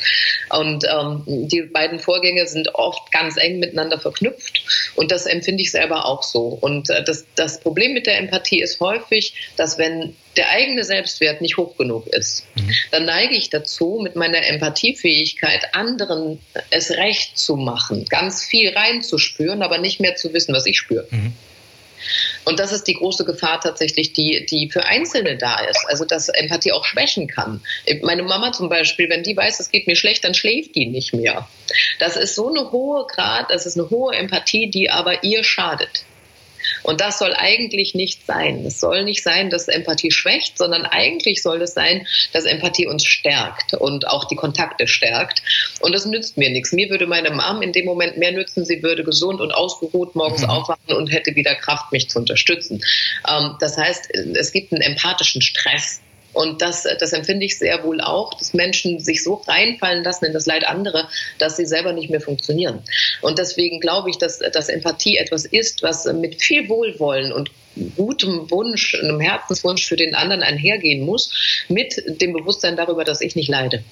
[0.51, 4.63] Und ähm, die beiden Vorgänge sind oft ganz eng miteinander verknüpft
[4.95, 6.59] und das empfinde ich selber auch so.
[6.61, 11.41] Und äh, das, das Problem mit der Empathie ist häufig, dass wenn der eigene Selbstwert
[11.41, 12.73] nicht hoch genug ist, mhm.
[12.91, 19.63] dann neige ich dazu, mit meiner Empathiefähigkeit anderen es recht zu machen, ganz viel reinzuspüren,
[19.63, 21.07] aber nicht mehr zu wissen, was ich spüre.
[21.11, 21.33] Mhm.
[22.45, 25.85] Und das ist die große Gefahr tatsächlich, die, die für Einzelne da ist.
[25.89, 27.61] Also, dass Empathie auch schwächen kann.
[28.03, 31.13] Meine Mama zum Beispiel, wenn die weiß, es geht mir schlecht, dann schläft die nicht
[31.13, 31.49] mehr.
[31.99, 36.05] Das ist so eine hohe Grad, das ist eine hohe Empathie, die aber ihr schadet.
[36.87, 38.65] Und das soll eigentlich nicht sein.
[38.65, 43.05] Es soll nicht sein, dass Empathie schwächt, sondern eigentlich soll es sein, dass Empathie uns
[43.05, 45.43] stärkt und auch die Kontakte stärkt.
[45.81, 46.73] Und das nützt mir nichts.
[46.73, 48.65] Mir würde meine Mom in dem Moment mehr nützen.
[48.65, 50.51] Sie würde gesund und ausgeruht morgens mhm.
[50.51, 52.81] aufwachen und hätte wieder Kraft, mich zu unterstützen.
[53.29, 56.01] Ähm, das heißt, es gibt einen empathischen Stress
[56.37, 60.35] und das, das empfinde ich sehr wohl auch, dass Menschen sich so reinfallen lassen in
[60.35, 61.09] das Leid anderer,
[61.39, 62.83] dass sie selber nicht mehr funktionieren.
[63.23, 67.51] Und deswegen glaube ich, dass, dass Empathie etwas ist, was mit viel Wohlwollen und
[67.97, 73.35] gutem Wunsch, einem Herzenswunsch für den anderen einhergehen muss, mit dem Bewusstsein darüber, dass ich
[73.35, 73.83] nicht leide.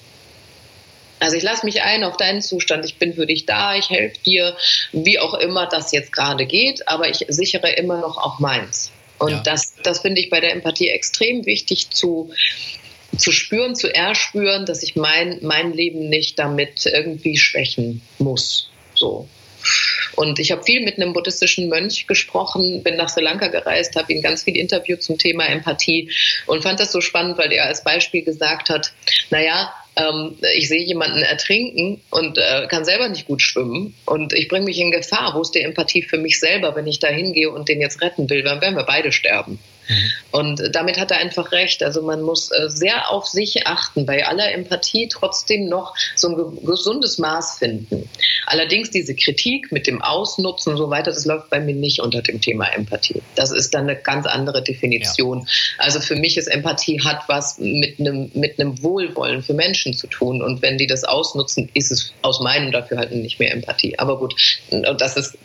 [1.19, 4.19] Also ich lasse mich ein auf deinen Zustand, ich bin für dich da, ich helfe
[4.23, 4.55] dir,
[4.91, 8.91] wie auch immer das jetzt gerade geht, aber ich sichere immer noch auch meins.
[9.17, 9.41] Und ja.
[9.43, 12.31] das, das finde ich bei der Empathie extrem wichtig zu,
[13.17, 18.69] zu spüren, zu erspüren, dass ich mein, mein Leben nicht damit irgendwie schwächen muss.
[18.93, 19.27] So.
[20.15, 24.13] Und ich habe viel mit einem buddhistischen Mönch gesprochen, bin nach Sri Lanka gereist, habe
[24.13, 26.09] ihn ganz viel interviewt zum Thema Empathie
[26.45, 28.93] und fand das so spannend, weil er als Beispiel gesagt hat,
[29.29, 34.47] naja, ähm, ich sehe jemanden ertrinken und äh, kann selber nicht gut schwimmen und ich
[34.47, 35.33] bringe mich in Gefahr.
[35.35, 38.29] Wo ist die Empathie für mich selber, wenn ich da hingehe und den jetzt retten
[38.29, 38.43] will?
[38.43, 39.59] Dann werden wir beide sterben.
[39.87, 40.11] Mhm.
[40.31, 41.83] Und damit hat er einfach recht.
[41.83, 46.65] Also man muss äh, sehr auf sich achten, bei aller Empathie trotzdem noch so ein
[46.65, 48.09] gesundes Maß finden.
[48.45, 52.21] Allerdings diese Kritik mit dem Ausnutzen und so weiter, das läuft bei mir nicht unter
[52.21, 53.21] dem Thema Empathie.
[53.35, 55.39] Das ist dann eine ganz andere Definition.
[55.39, 55.45] Ja.
[55.77, 60.07] Also für mich ist Empathie hat was mit einem, mit einem Wohlwollen für Menschen zu
[60.07, 60.41] tun.
[60.41, 63.97] Und wenn die das ausnutzen, ist es aus meinem Dafürhalten nicht mehr Empathie.
[63.99, 64.35] Aber gut,
[64.97, 65.37] das ist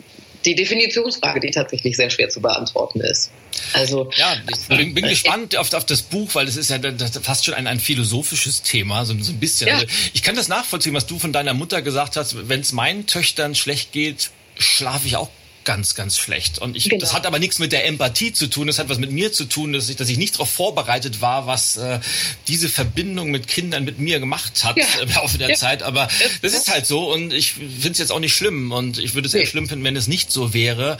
[0.45, 3.31] die Definitionsfrage, die tatsächlich sehr schwer zu beantworten ist.
[3.73, 6.79] Also ja, ich bin, bin gespannt auf, auf, das Buch, weil das ist ja
[7.21, 9.67] fast schon ein, ein philosophisches Thema, so, so ein bisschen.
[9.67, 9.75] Ja.
[9.75, 12.49] Also ich kann das nachvollziehen, was du von deiner Mutter gesagt hast.
[12.49, 15.29] Wenn es meinen Töchtern schlecht geht, schlafe ich auch
[15.63, 16.59] ganz, ganz schlecht.
[16.59, 16.99] Und ich, genau.
[16.99, 18.67] das hat aber nichts mit der Empathie zu tun.
[18.67, 21.47] Das hat was mit mir zu tun, dass ich, dass ich nicht darauf vorbereitet war,
[21.47, 21.99] was äh,
[22.47, 24.85] diese Verbindung mit Kindern mit mir gemacht hat ja.
[25.01, 25.55] im Laufe der ja.
[25.55, 25.83] Zeit.
[25.83, 26.07] Aber
[26.41, 29.27] das ist halt so und ich finde es jetzt auch nicht schlimm und ich würde
[29.27, 29.41] es nee.
[29.41, 30.97] eher schlimm finden, wenn es nicht so wäre.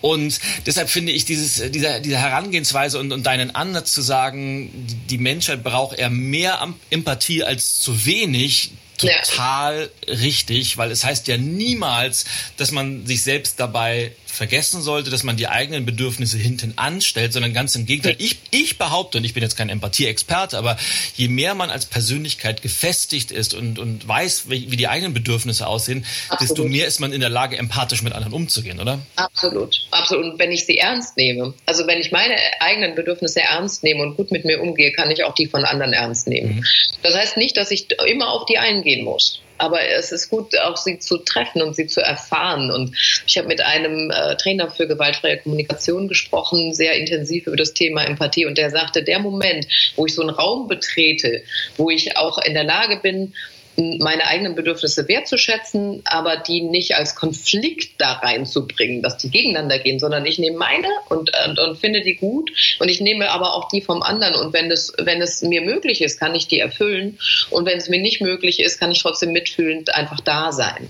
[0.00, 4.70] Und deshalb finde ich dieses, diese, diese Herangehensweise und, und deinen Ansatz zu sagen,
[5.08, 10.14] die Menschheit braucht eher mehr Empathie als zu wenig, total ja.
[10.14, 12.24] richtig, weil es heißt ja niemals,
[12.56, 17.54] dass man sich selbst dabei vergessen sollte, dass man die eigenen Bedürfnisse hinten anstellt, sondern
[17.54, 18.14] ganz im Gegenteil.
[18.18, 20.76] Ich, ich behaupte, und ich bin jetzt kein Empathie-Experte, aber
[21.16, 25.66] je mehr man als Persönlichkeit gefestigt ist und, und weiß, wie, wie die eigenen Bedürfnisse
[25.66, 26.50] aussehen, absolut.
[26.50, 29.00] desto mehr ist man in der Lage, empathisch mit anderen umzugehen, oder?
[29.16, 30.32] Absolut, absolut.
[30.32, 34.16] Und wenn ich sie ernst nehme, also wenn ich meine eigenen Bedürfnisse ernst nehme und
[34.16, 36.56] gut mit mir umgehe, kann ich auch die von anderen ernst nehmen.
[36.56, 36.64] Mhm.
[37.02, 39.40] Das heißt nicht, dass ich immer auf die eingehen muss.
[39.58, 42.70] Aber es ist gut, auch sie zu treffen und sie zu erfahren.
[42.70, 42.94] Und
[43.26, 48.04] ich habe mit einem äh, Trainer für gewaltfreie Kommunikation gesprochen, sehr intensiv über das Thema
[48.04, 48.46] Empathie.
[48.46, 51.42] Und der sagte, der Moment, wo ich so einen Raum betrete,
[51.76, 53.34] wo ich auch in der Lage bin,
[53.78, 60.00] meine eigenen Bedürfnisse wertzuschätzen, aber die nicht als Konflikt da reinzubringen, dass die gegeneinander gehen,
[60.00, 62.50] sondern ich nehme meine und, und, und, finde die gut
[62.80, 64.34] und ich nehme aber auch die vom anderen.
[64.34, 67.18] Und wenn es, wenn es mir möglich ist, kann ich die erfüllen.
[67.50, 70.88] Und wenn es mir nicht möglich ist, kann ich trotzdem mitfühlend einfach da sein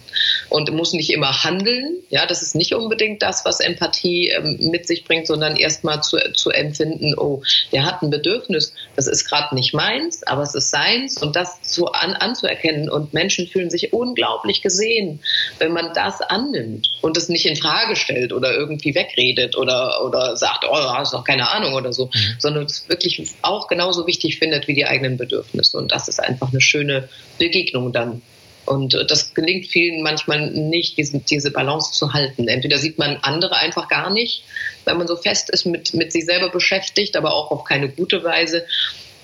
[0.48, 1.98] und muss nicht immer handeln.
[2.08, 6.16] Ja, das ist nicht unbedingt das, was Empathie ähm, mit sich bringt, sondern erstmal zu,
[6.32, 10.70] zu empfinden, oh, der hat ein Bedürfnis, das ist gerade nicht meins, aber es ist
[10.70, 11.20] seins.
[11.20, 15.20] Und das zu, an, anzuerkennen, kennen und Menschen fühlen sich unglaublich gesehen,
[15.58, 20.36] wenn man das annimmt und es nicht in Frage stellt oder irgendwie wegredet oder, oder
[20.36, 22.36] sagt, oh, hast doch keine Ahnung oder so, mhm.
[22.38, 25.76] sondern es wirklich auch genauso wichtig findet wie die eigenen Bedürfnisse.
[25.76, 27.08] Und das ist einfach eine schöne
[27.38, 28.22] Begegnung dann.
[28.66, 32.48] Und das gelingt vielen manchmal nicht, diese, diese Balance zu halten.
[32.48, 34.44] Entweder sieht man andere einfach gar nicht,
[34.84, 38.22] weil man so fest ist mit, mit sich selber beschäftigt, aber auch auf keine gute
[38.24, 38.66] Weise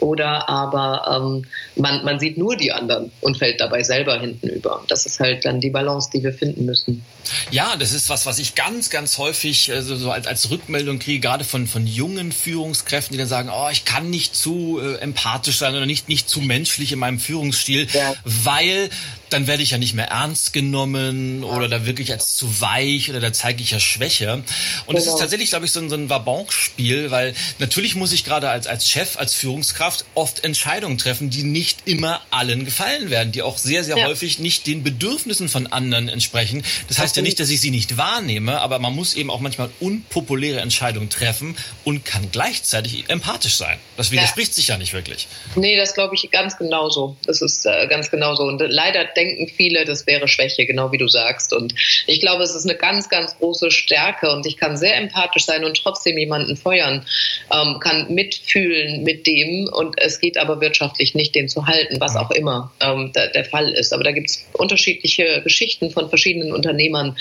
[0.05, 1.46] oder aber ähm,
[1.76, 4.84] man, man sieht nur die anderen und fällt dabei selber hinten über.
[4.88, 7.02] Das ist halt dann die Balance, die wir finden müssen.
[7.50, 11.20] Ja, das ist was, was ich ganz, ganz häufig also so als, als Rückmeldung kriege,
[11.20, 15.57] gerade von, von jungen Führungskräften, die dann sagen, oh, ich kann nicht zu äh, empathisch
[15.57, 18.14] sein oder nicht, nicht zu menschlich in meinem Führungsstil, ja.
[18.24, 18.90] weil
[19.35, 23.18] dann werde ich ja nicht mehr ernst genommen oder da wirklich als zu weich oder
[23.18, 24.32] da zeige ich ja Schwäche.
[24.32, 24.45] Und
[24.87, 24.99] genau.
[24.99, 28.49] das ist tatsächlich, glaube ich, so ein, so ein Wabonk-Spiel, weil natürlich muss ich gerade
[28.49, 33.43] als, als Chef, als Führungskraft oft Entscheidungen treffen, die nicht immer allen gefallen werden, die
[33.43, 34.07] auch sehr, sehr ja.
[34.07, 36.62] häufig nicht den Bedürfnissen von anderen entsprechen.
[36.87, 39.70] Das heißt ja nicht, dass ich sie nicht wahrnehme, aber man muss eben auch manchmal
[39.80, 43.78] unpopuläre Entscheidungen treffen und kann gleichzeitig empathisch sein.
[43.97, 44.55] Das widerspricht ja.
[44.55, 45.26] sich ja nicht wirklich.
[45.57, 47.16] Nee, das glaube ich ganz genauso.
[47.26, 48.45] Das ist äh, ganz genauso.
[48.45, 51.53] Und leider denke denken viele, das wäre Schwäche, genau wie du sagst.
[51.53, 51.75] Und
[52.07, 55.64] ich glaube, es ist eine ganz, ganz große Stärke und ich kann sehr empathisch sein
[55.64, 57.07] und trotzdem jemanden feuern,
[57.53, 62.16] ähm, kann mitfühlen mit dem und es geht aber wirtschaftlich nicht, den zu halten, was
[62.16, 63.93] auch immer ähm, der, der, Fall ist.
[63.93, 67.16] Aber da gibt es unterschiedliche Geschichten von verschiedenen Unternehmern,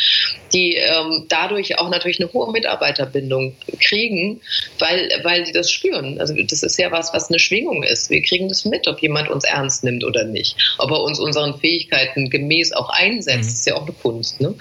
[0.54, 4.42] die ähm, dadurch auch natürlich eine hohe Mitarbeiterbindung kriegen,
[4.80, 6.20] weil, weil die das spüren.
[6.20, 8.10] Also das ist ja was, was eine Schwingung ist.
[8.10, 10.56] Wir kriegen das mit, ob jemand uns ernst nimmt oder nicht.
[10.78, 13.56] Ob er uns unseren Fähigkeiten gemäß auch einsetzt, mhm.
[13.56, 14.42] ist ja auch eine Kunst.
[14.42, 14.56] Ne?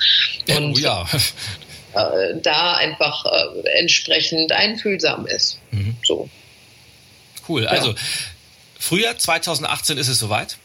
[0.57, 1.07] Und ja.
[1.95, 5.59] Äh, da einfach äh, entsprechend einfühlsam ist.
[5.73, 5.95] Mhm.
[6.03, 6.29] So.
[7.47, 7.67] Cool.
[7.67, 7.97] Also ja.
[8.79, 10.57] Frühjahr 2018 ist es soweit.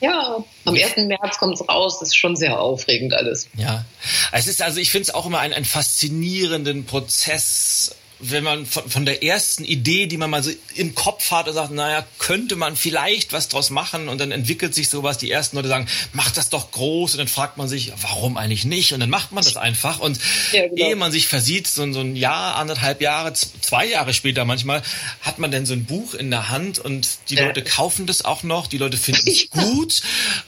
[0.00, 0.96] Ja, am 1.
[0.96, 2.00] März kommt es raus.
[2.00, 3.48] Das ist schon sehr aufregend alles.
[3.54, 3.84] Ja,
[4.32, 7.94] es ist also, ich finde es auch immer einen, einen faszinierenden Prozess,
[8.24, 11.54] wenn man von, von der ersten Idee, die man mal so im Kopf hat und
[11.54, 15.18] sagt, naja, könnte man vielleicht was draus machen und dann entwickelt sich sowas.
[15.18, 18.64] Die ersten Leute sagen, mach das doch groß und dann fragt man sich, warum eigentlich
[18.64, 18.92] nicht?
[18.92, 20.20] Und dann macht man das einfach und
[20.52, 20.76] ja, genau.
[20.76, 24.82] ehe man sich versieht, so, so ein Jahr, anderthalb Jahre, zwei Jahre später manchmal,
[25.22, 27.46] hat man dann so ein Buch in der Hand und die ja.
[27.46, 30.02] Leute kaufen das auch noch, die Leute finden es gut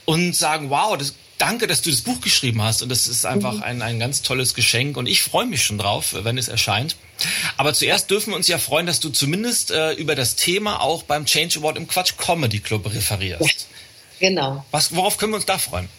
[0.05, 2.81] und sagen, wow, das danke, dass du das Buch geschrieben hast.
[2.81, 3.63] Und das ist einfach mhm.
[3.63, 4.97] ein, ein ganz tolles Geschenk.
[4.97, 6.95] Und ich freue mich schon drauf, wenn es erscheint.
[7.57, 11.03] Aber zuerst dürfen wir uns ja freuen, dass du zumindest äh, über das Thema auch
[11.03, 13.67] beim Change Award im Quatsch Comedy Club referierst.
[14.19, 14.65] Ja, genau.
[14.71, 15.89] Was, worauf können wir uns da freuen?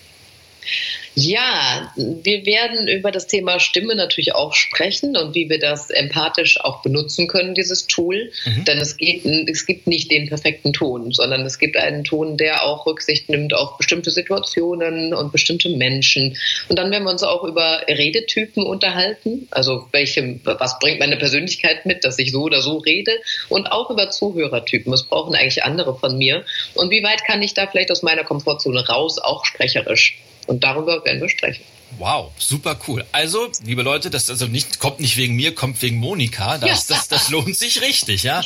[1.18, 6.60] Ja, wir werden über das Thema Stimme natürlich auch sprechen und wie wir das empathisch
[6.60, 8.30] auch benutzen können, dieses Tool.
[8.44, 8.64] Mhm.
[8.66, 12.64] Denn es, geht, es gibt nicht den perfekten Ton, sondern es gibt einen Ton, der
[12.64, 16.36] auch Rücksicht nimmt auf bestimmte Situationen und bestimmte Menschen.
[16.68, 19.48] Und dann werden wir uns auch über Redetypen unterhalten.
[19.50, 23.12] Also welche, was bringt meine Persönlichkeit mit, dass ich so oder so rede?
[23.48, 24.92] Und auch über Zuhörertypen.
[24.92, 26.44] Was brauchen eigentlich andere von mir?
[26.74, 30.18] Und wie weit kann ich da vielleicht aus meiner Komfortzone raus, auch sprecherisch?
[30.46, 31.62] Und darüber werden wir sprechen.
[31.98, 33.04] Wow, super cool.
[33.12, 36.58] Also, liebe Leute, das also nicht, kommt nicht wegen mir, kommt wegen Monika.
[36.58, 36.96] Das, ja.
[36.96, 38.42] das, das lohnt sich richtig, ja.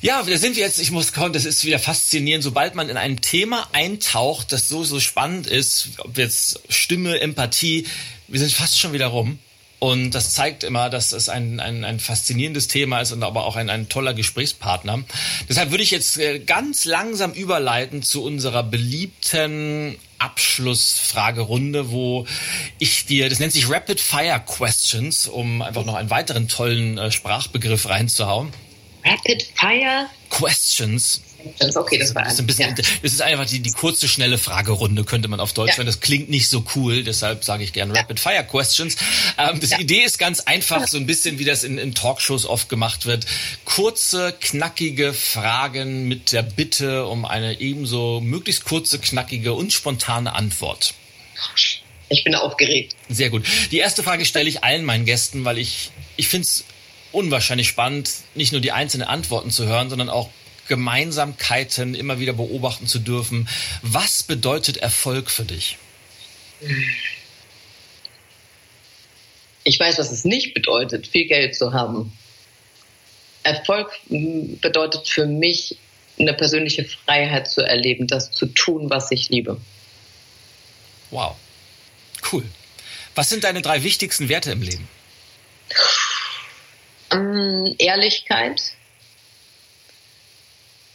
[0.00, 2.96] Ja, da sind wir jetzt, ich muss kommen, das ist wieder faszinierend, sobald man in
[2.96, 7.86] ein Thema eintaucht, das so, so spannend ist, ob jetzt Stimme, Empathie,
[8.28, 9.38] wir sind fast schon wieder rum.
[9.78, 13.56] Und das zeigt immer, dass es ein, ein, ein faszinierendes Thema ist und aber auch
[13.56, 15.04] ein, ein toller Gesprächspartner.
[15.50, 22.26] Deshalb würde ich jetzt äh, ganz langsam überleiten zu unserer beliebten Abschlussfragerunde, wo
[22.78, 27.10] ich dir, das nennt sich Rapid Fire Questions, um einfach noch einen weiteren tollen äh,
[27.10, 28.52] Sprachbegriff reinzuhauen.
[29.04, 31.22] Rapid Fire Questions.
[31.74, 32.74] Okay, das war das ist, ein bisschen, ja.
[32.74, 35.76] das ist einfach die, die kurze, schnelle Fragerunde, könnte man auf Deutsch ja.
[35.76, 35.86] sagen.
[35.86, 38.96] Das klingt nicht so cool, deshalb sage ich gern Rapid Fire Questions.
[39.38, 39.78] Ähm, das ja.
[39.78, 43.26] Idee ist ganz einfach, so ein bisschen wie das in, in Talkshows oft gemacht wird.
[43.64, 50.94] Kurze, knackige Fragen mit der Bitte um eine ebenso möglichst kurze, knackige und spontane Antwort.
[52.08, 52.94] Ich bin aufgeregt.
[53.08, 53.44] Sehr gut.
[53.70, 56.64] Die erste Frage stelle ich allen meinen Gästen, weil ich, ich finde es
[57.12, 60.30] unwahrscheinlich spannend, nicht nur die einzelnen Antworten zu hören, sondern auch
[60.68, 63.48] Gemeinsamkeiten immer wieder beobachten zu dürfen.
[63.82, 65.78] Was bedeutet Erfolg für dich?
[69.64, 72.12] Ich weiß, was es nicht bedeutet, viel Geld zu haben.
[73.42, 75.78] Erfolg bedeutet für mich,
[76.18, 79.60] eine persönliche Freiheit zu erleben, das zu tun, was ich liebe.
[81.10, 81.36] Wow.
[82.32, 82.44] Cool.
[83.14, 84.88] Was sind deine drei wichtigsten Werte im Leben?
[87.12, 88.60] Ähm, Ehrlichkeit.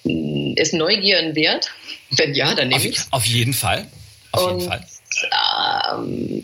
[0.03, 1.71] Ist Neugier ein Wert?
[2.11, 3.87] Wenn ja, dann nehme ich Auf jeden Fall.
[4.31, 4.85] Auf Und, jeden Fall.
[5.93, 6.43] Ähm,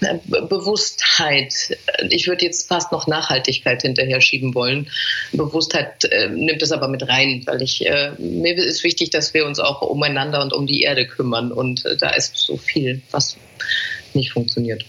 [0.00, 1.76] äh, Bewusstheit.
[2.08, 4.88] Ich würde jetzt fast noch Nachhaltigkeit hinterher schieben wollen.
[5.32, 9.44] Bewusstheit äh, nimmt es aber mit rein, weil ich äh, mir ist wichtig, dass wir
[9.44, 11.50] uns auch umeinander und um die Erde kümmern.
[11.52, 13.36] Und äh, da ist so viel, was
[14.14, 14.84] nicht funktioniert.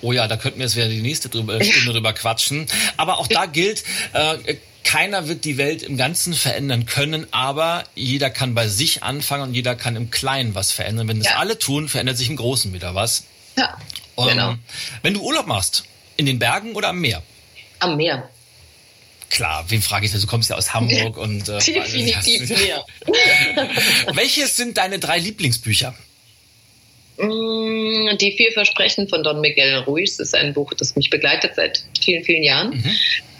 [0.00, 1.28] Oh ja, da könnten wir jetzt wieder die nächste
[1.62, 2.66] Stunde drüber quatschen.
[2.96, 3.84] Aber auch da gilt,
[4.14, 4.56] äh,
[4.88, 9.54] keiner wird die Welt im Ganzen verändern können, aber jeder kann bei sich anfangen und
[9.54, 11.08] jeder kann im Kleinen was verändern.
[11.08, 11.36] Wenn das ja.
[11.36, 13.24] alle tun, verändert sich im Großen wieder was.
[13.58, 13.76] Ja,
[14.14, 14.54] um, genau.
[15.02, 15.84] Wenn du Urlaub machst,
[16.16, 17.22] in den Bergen oder am Meer?
[17.80, 18.30] Am Meer.
[19.28, 20.22] Klar, wen frage ich denn?
[20.22, 22.82] Du kommst ja aus Hamburg und äh, definitiv Meer.
[24.14, 25.94] Welches sind deine drei Lieblingsbücher?
[27.18, 31.82] Mm, die vier Versprechen von Don Miguel Ruiz ist ein Buch, das mich begleitet seit
[32.00, 32.70] vielen, vielen Jahren.
[32.70, 32.90] Mhm.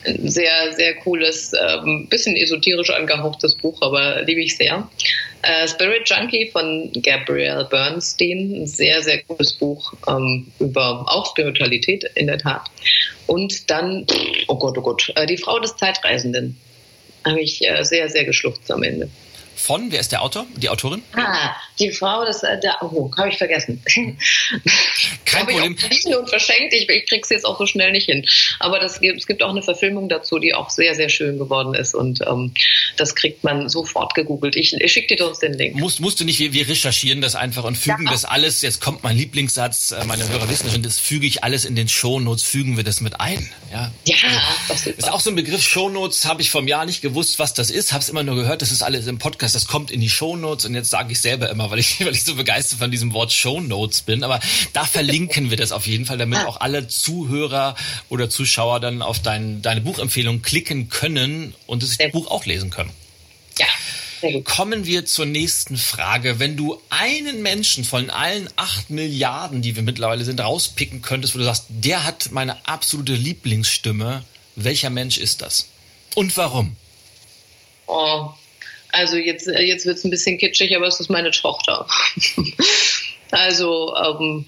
[0.05, 4.89] Ein sehr, sehr cooles, ähm, bisschen esoterisch angehauchtes Buch, aber liebe ich sehr.
[5.43, 12.05] Äh, Spirit Junkie von Gabrielle Bernstein, ein sehr, sehr cooles Buch ähm, über auch Spiritualität
[12.15, 12.63] in der Tat.
[13.27, 14.07] Und dann,
[14.49, 16.57] oh Gott, oh Gott, äh, Die Frau des Zeitreisenden.
[17.25, 19.09] Habe ich äh, sehr, sehr geschluchzt am Ende.
[19.59, 21.03] Von, wer ist der Autor, die Autorin?
[21.15, 23.83] Ah, die Frau, das, äh, der, oh, habe ich vergessen.
[25.25, 25.77] Kein Problem.
[25.91, 28.27] Ich und verschenkt, ich, ich krieg's jetzt auch so schnell nicht hin.
[28.61, 31.95] Aber das, es gibt auch eine Verfilmung dazu, die auch sehr, sehr schön geworden ist
[31.95, 32.53] und ähm,
[32.97, 34.57] das kriegt man sofort gegoogelt.
[34.57, 35.77] Ich, ich schicke dir sonst den Link.
[35.77, 38.13] Musst, musst du nicht, wir, wir recherchieren das einfach und fügen ja.
[38.13, 41.65] das alles, jetzt kommt mein Lieblingssatz, äh, meine Hörer wissen schon, das füge ich alles
[41.65, 43.51] in den Shownotes, fügen wir das mit ein.
[43.73, 44.17] Ja, ja
[44.69, 47.71] das ist auch so ein Begriff, Shownotes, habe ich vom Jahr nicht gewusst, was das
[47.71, 50.11] ist, habe es immer nur gehört, das ist alles im Podcast, das kommt in die
[50.11, 53.13] Shownotes und jetzt sage ich selber immer, weil ich, weil ich so begeistert von diesem
[53.13, 54.41] Wort Shownotes bin, aber
[54.73, 57.75] da verlinken wir das auf jeden Fall, damit auch alle Zuhörer
[58.09, 62.91] oder Zuschauer dann auf dein, deine Buchempfehlung klicken können und das Buch auch lesen können.
[63.59, 63.67] Ja.
[64.43, 66.41] Kommen wir zur nächsten Frage.
[66.41, 71.39] Wenn du einen Menschen von allen acht Milliarden, die wir mittlerweile sind, rauspicken könntest, wo
[71.39, 74.25] du sagst, der hat meine absolute Lieblingsstimme,
[74.57, 75.69] welcher Mensch ist das?
[76.17, 76.77] Und warum?
[77.87, 78.31] Oh,
[78.93, 81.87] also jetzt, jetzt wird es ein bisschen kitschig, aber es ist meine Tochter.
[83.31, 84.47] also ähm,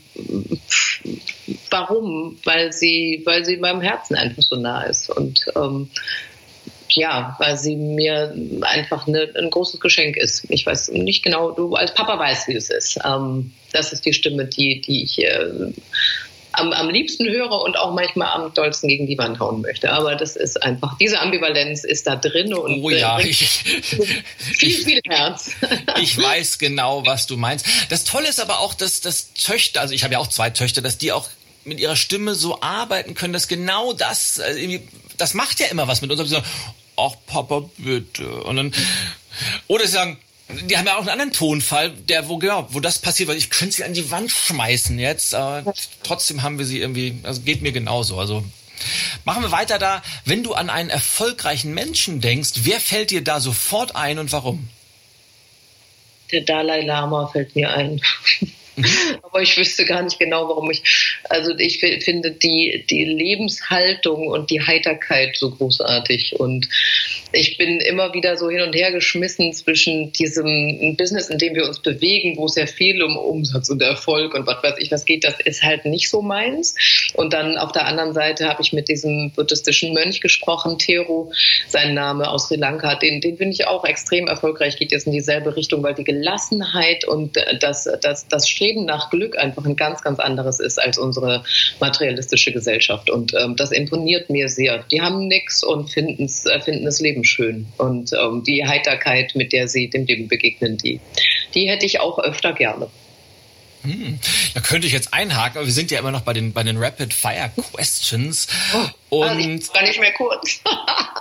[1.70, 2.38] warum?
[2.45, 5.11] Weil sie, weil sie meinem Herzen einfach so nah ist.
[5.11, 5.91] Und ähm,
[6.91, 10.45] ja, weil sie mir einfach eine, ein großes Geschenk ist.
[10.49, 12.99] Ich weiß nicht genau, du als Papa weißt, wie es ist.
[13.05, 15.72] Ähm, das ist die Stimme, die, die ich äh,
[16.53, 19.92] am, am liebsten höre und auch manchmal am dollsten gegen die Wand hauen möchte.
[19.92, 23.48] Aber das ist einfach, diese Ambivalenz ist da drin und oh ja, ich,
[24.38, 25.53] viel, viel Herz.
[26.01, 27.66] ich weiß genau, was du meinst.
[27.88, 30.82] Das Tolle ist aber auch, dass, dass Töchter, also ich habe ja auch zwei Töchter,
[30.82, 31.28] dass die auch
[31.64, 34.61] mit ihrer Stimme so arbeiten können, dass genau das, also
[35.16, 36.30] das macht ja immer was mit uns.
[36.30, 36.42] So,
[36.96, 38.28] ach Papa, bitte.
[38.44, 38.74] Und dann,
[39.68, 40.18] oder sie sagen,
[40.62, 43.51] die haben ja auch einen anderen Tonfall, der, wo, genau, wo das passiert, weil ich
[43.51, 45.72] könnte sie an die Wand schmeißen jetzt, aber
[46.03, 48.44] trotzdem haben wir sie irgendwie, also geht mir genauso, also.
[49.26, 50.03] Machen wir weiter da.
[50.24, 54.70] Wenn du an einen erfolgreichen Menschen denkst, wer fällt dir da sofort ein und warum?
[56.32, 58.01] Der Dalai Lama fällt mir ein.
[59.22, 60.82] Aber ich wüsste gar nicht genau, warum ich.
[61.28, 66.38] Also ich finde die, die Lebenshaltung und die Heiterkeit so großartig.
[66.38, 66.68] Und
[67.33, 71.66] ich bin immer wieder so hin und her geschmissen zwischen diesem Business, in dem wir
[71.66, 75.05] uns bewegen, wo es sehr viel um Umsatz und Erfolg und was weiß ich was
[75.05, 75.24] geht.
[75.24, 76.74] Das ist halt nicht so meins.
[77.14, 81.31] Und dann auf der anderen Seite habe ich mit diesem buddhistischen Mönch gesprochen, Teru,
[81.68, 82.97] sein Name aus Sri Lanka.
[82.97, 87.07] Den, den finde ich auch extrem erfolgreich, geht jetzt in dieselbe Richtung, weil die Gelassenheit
[87.07, 91.45] und das, das, das Streben nach Glück einfach ein ganz, ganz anderes ist als unsere
[91.78, 93.11] materialistische Gesellschaft.
[93.11, 94.85] Und ähm, das imponiert mir sehr.
[94.91, 96.87] Die haben nichts und finden äh, finden
[97.21, 97.66] das Leben schön.
[97.79, 101.01] Und ähm, die Heiterkeit, mit der sie dem Leben begegnen, die,
[101.55, 102.89] die hätte ich auch öfter gerne.
[103.83, 104.18] Hm.
[104.55, 106.76] Da könnte ich jetzt einhaken, aber wir sind ja immer noch bei den, bei den
[106.76, 108.47] Rapid Fire Questions.
[108.74, 110.61] Oh, und also gar nicht mehr kurz.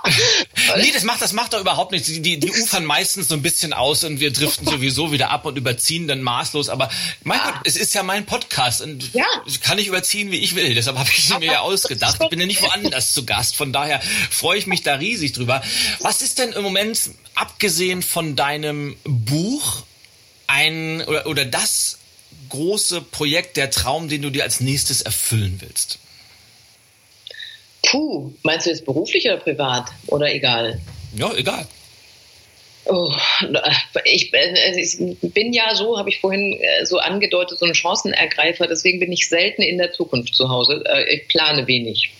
[0.78, 2.08] nee, das macht, das macht doch überhaupt nichts.
[2.08, 5.46] Die, die, die ufern meistens so ein bisschen aus und wir driften sowieso wieder ab
[5.46, 6.70] und überziehen dann maßlos.
[6.70, 6.90] Aber
[7.24, 9.26] mein Gott, es ist ja mein Podcast und ja.
[9.64, 10.76] kann ich überziehen, wie ich will.
[10.76, 12.18] Deshalb habe ich mir ja ausgedacht.
[12.22, 13.56] Ich bin ja nicht woanders zu Gast.
[13.56, 15.62] Von daher freue ich mich da riesig drüber.
[16.00, 19.84] Was ist denn im Moment, abgesehen von deinem Buch,
[20.48, 21.99] ein oder, oder das
[22.50, 26.00] große Projekt, der Traum, den du dir als nächstes erfüllen willst?
[27.84, 30.80] Puh, meinst du jetzt beruflich oder privat oder egal?
[31.16, 31.68] Ja, egal.
[32.86, 33.12] Oh,
[34.04, 38.68] ich, äh, ich, bin ja so, habe ich vorhin äh, so angedeutet, so ein Chancenergreifer.
[38.68, 40.84] Deswegen bin ich selten in der Zukunft zu Hause.
[40.86, 42.12] Äh, ich plane wenig.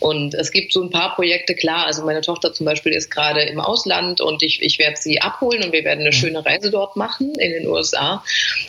[0.00, 3.42] Und es gibt so ein paar Projekte, klar, also meine Tochter zum Beispiel ist gerade
[3.42, 6.14] im Ausland und ich, ich werde sie abholen und wir werden eine mhm.
[6.14, 8.24] schöne Reise dort machen in den USA.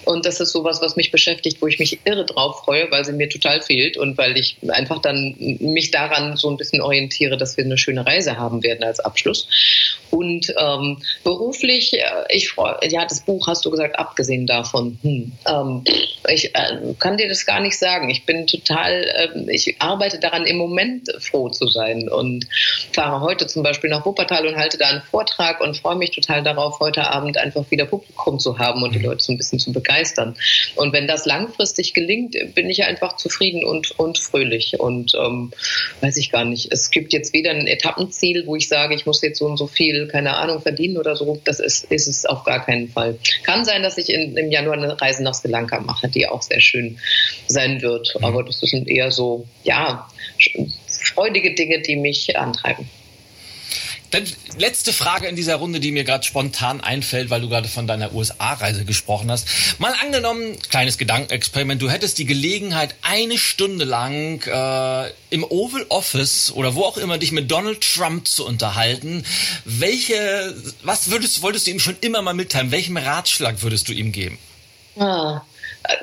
[0.06, 3.14] Und das ist sowas, was mich beschäftigt, wo ich mich irre drauf freue, weil sie
[3.14, 7.58] mir total fehlt und weil ich einfach dann mich daran so ein bisschen orientiere, dass
[7.58, 9.48] wir eine schöne Reise haben werden als Abschluss.
[10.12, 15.32] Und ähm, beruflich, äh, ich freue, ja, das Buch hast du gesagt, abgesehen davon, hm,
[15.48, 15.84] ähm,
[16.30, 18.10] ich äh, kann dir das gar nicht sagen.
[18.10, 22.48] Ich bin total, äh, ich arbeite daran im Moment froh zu sein und
[22.94, 26.44] fahre heute zum Beispiel nach Wuppertal und halte da einen Vortrag und freue mich total
[26.44, 29.06] darauf, heute Abend einfach wieder Publikum zu haben und die mhm.
[29.06, 30.36] Leute so ein bisschen zu begeistern.
[30.76, 35.52] Und wenn das langfristig gelingt, bin ich einfach zufrieden und, und fröhlich und ähm,
[36.02, 36.72] weiß ich gar nicht.
[36.72, 39.68] Es gibt jetzt weder ein Etappenziel, wo ich sage, ich muss jetzt so und so
[39.68, 41.40] viel, keine Ahnung, verdienen oder so.
[41.44, 43.18] Das ist, ist es auf gar keinen Fall.
[43.44, 46.42] Kann sein, dass ich in, im Januar eine Reise nach Sri Lanka mache, die auch
[46.42, 46.98] sehr schön
[47.48, 48.16] sein wird.
[48.18, 48.26] Mhm.
[48.26, 50.08] Aber das sind eher so, ja,
[51.14, 52.88] freudige Dinge, die mich antreiben.
[54.14, 54.28] Dann
[54.60, 58.14] letzte Frage in dieser Runde, die mir gerade spontan einfällt, weil du gerade von deiner
[58.14, 59.48] USA-Reise gesprochen hast.
[59.80, 66.52] Mal angenommen, kleines Gedankenexperiment, du hättest die Gelegenheit, eine Stunde lang äh, im Oval Office
[66.52, 69.26] oder wo auch immer dich mit Donald Trump zu unterhalten.
[69.66, 70.54] Welche,
[70.84, 72.70] was würdest, wolltest du ihm schon immer mal mitteilen?
[72.70, 74.38] Welchen Ratschlag würdest du ihm geben?
[74.96, 75.42] Ah,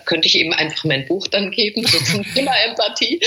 [0.05, 3.21] könnte ich ihm einfach mein Buch dann geben, so zum Thema Empathie.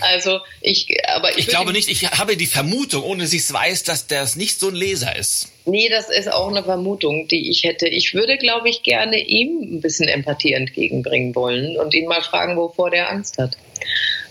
[0.00, 3.52] Also ich, aber ich, ich glaube nicht, ich habe die Vermutung, ohne dass ich es
[3.52, 5.48] weiß, dass das nicht so ein Leser ist.
[5.64, 7.88] Nee, das ist auch eine Vermutung, die ich hätte.
[7.88, 12.56] Ich würde, glaube ich, gerne ihm ein bisschen Empathie entgegenbringen wollen und ihn mal fragen,
[12.56, 13.56] wovor der Angst hat.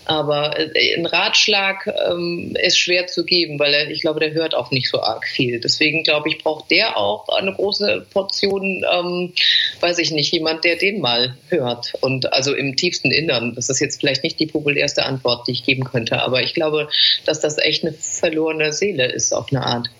[0.08, 4.54] Aber äh, ein Ratschlag ähm, ist schwer zu geben, weil er, ich glaube, der hört
[4.54, 5.60] auch nicht so arg viel.
[5.60, 9.34] Deswegen glaube ich, braucht der auch eine große Portion, ähm,
[9.80, 11.92] weiß ich nicht, jemand, der den mal hört.
[12.00, 13.54] Und also im tiefsten Innern.
[13.54, 16.88] Das ist jetzt vielleicht nicht die populärste Antwort, die ich geben könnte, aber ich glaube,
[17.26, 19.90] dass das echt eine verlorene Seele ist auf eine Art.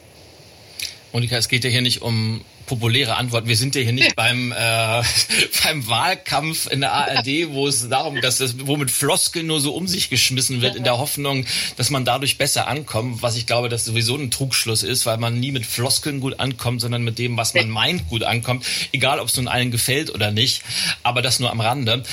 [1.12, 3.48] Monika, es geht ja hier nicht um populäre Antwort.
[3.48, 5.02] Wir sind ja hier nicht beim, äh,
[5.64, 9.74] beim Wahlkampf in der ARD, wo es darum, dass das, wo mit Floskeln nur so
[9.74, 11.44] um sich geschmissen wird, in der Hoffnung,
[11.76, 15.40] dass man dadurch besser ankommt, was ich glaube, dass sowieso ein Trugschluss ist, weil man
[15.40, 18.64] nie mit Floskeln gut ankommt, sondern mit dem, was man meint, gut ankommt.
[18.92, 20.62] Egal, ob es nun allen gefällt oder nicht,
[21.02, 22.04] aber das nur am Rande.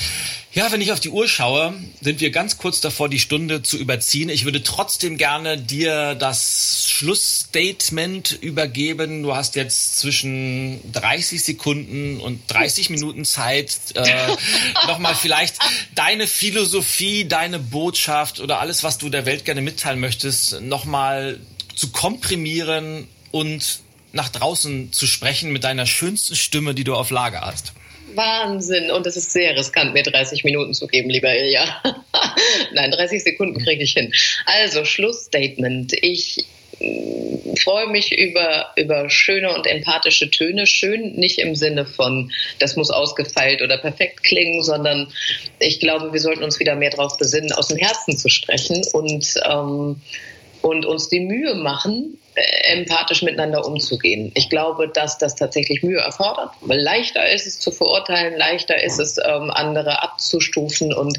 [0.56, 3.76] Ja, wenn ich auf die Uhr schaue, sind wir ganz kurz davor, die Stunde zu
[3.76, 4.30] überziehen.
[4.30, 9.22] Ich würde trotzdem gerne dir das Schlussstatement übergeben.
[9.22, 14.28] Du hast jetzt zwischen 30 Sekunden und 30 Minuten Zeit, äh,
[14.86, 15.56] nochmal vielleicht
[15.94, 21.38] deine Philosophie, deine Botschaft oder alles, was du der Welt gerne mitteilen möchtest, nochmal
[21.74, 23.80] zu komprimieren und
[24.14, 27.74] nach draußen zu sprechen mit deiner schönsten Stimme, die du auf Lager hast.
[28.16, 28.90] Wahnsinn.
[28.90, 31.64] Und es ist sehr riskant, mir 30 Minuten zu geben, lieber Ilja.
[32.72, 34.12] Nein, 30 Sekunden kriege ich hin.
[34.46, 35.92] Also, Schlussstatement.
[36.02, 36.46] Ich
[36.80, 40.66] mm, freue mich über, über schöne und empathische Töne.
[40.66, 45.12] Schön nicht im Sinne von, das muss ausgefeilt oder perfekt klingen, sondern
[45.58, 49.34] ich glaube, wir sollten uns wieder mehr darauf besinnen, aus dem Herzen zu sprechen und,
[49.48, 50.00] ähm,
[50.62, 54.30] und uns die Mühe machen, empathisch miteinander umzugehen.
[54.34, 58.98] Ich glaube, dass das tatsächlich Mühe erfordert, weil leichter ist es zu verurteilen, leichter ist
[58.98, 61.18] es, ähm, andere abzustufen und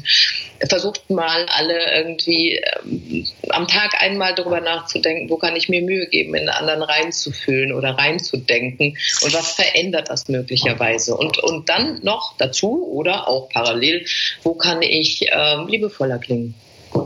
[0.68, 6.06] versucht mal alle irgendwie ähm, am Tag einmal darüber nachzudenken, wo kann ich mir Mühe
[6.06, 12.34] geben, in anderen reinzufühlen oder reinzudenken und was verändert das möglicherweise und, und dann noch
[12.38, 14.04] dazu oder auch parallel,
[14.42, 16.54] wo kann ich ähm, liebevoller klingen,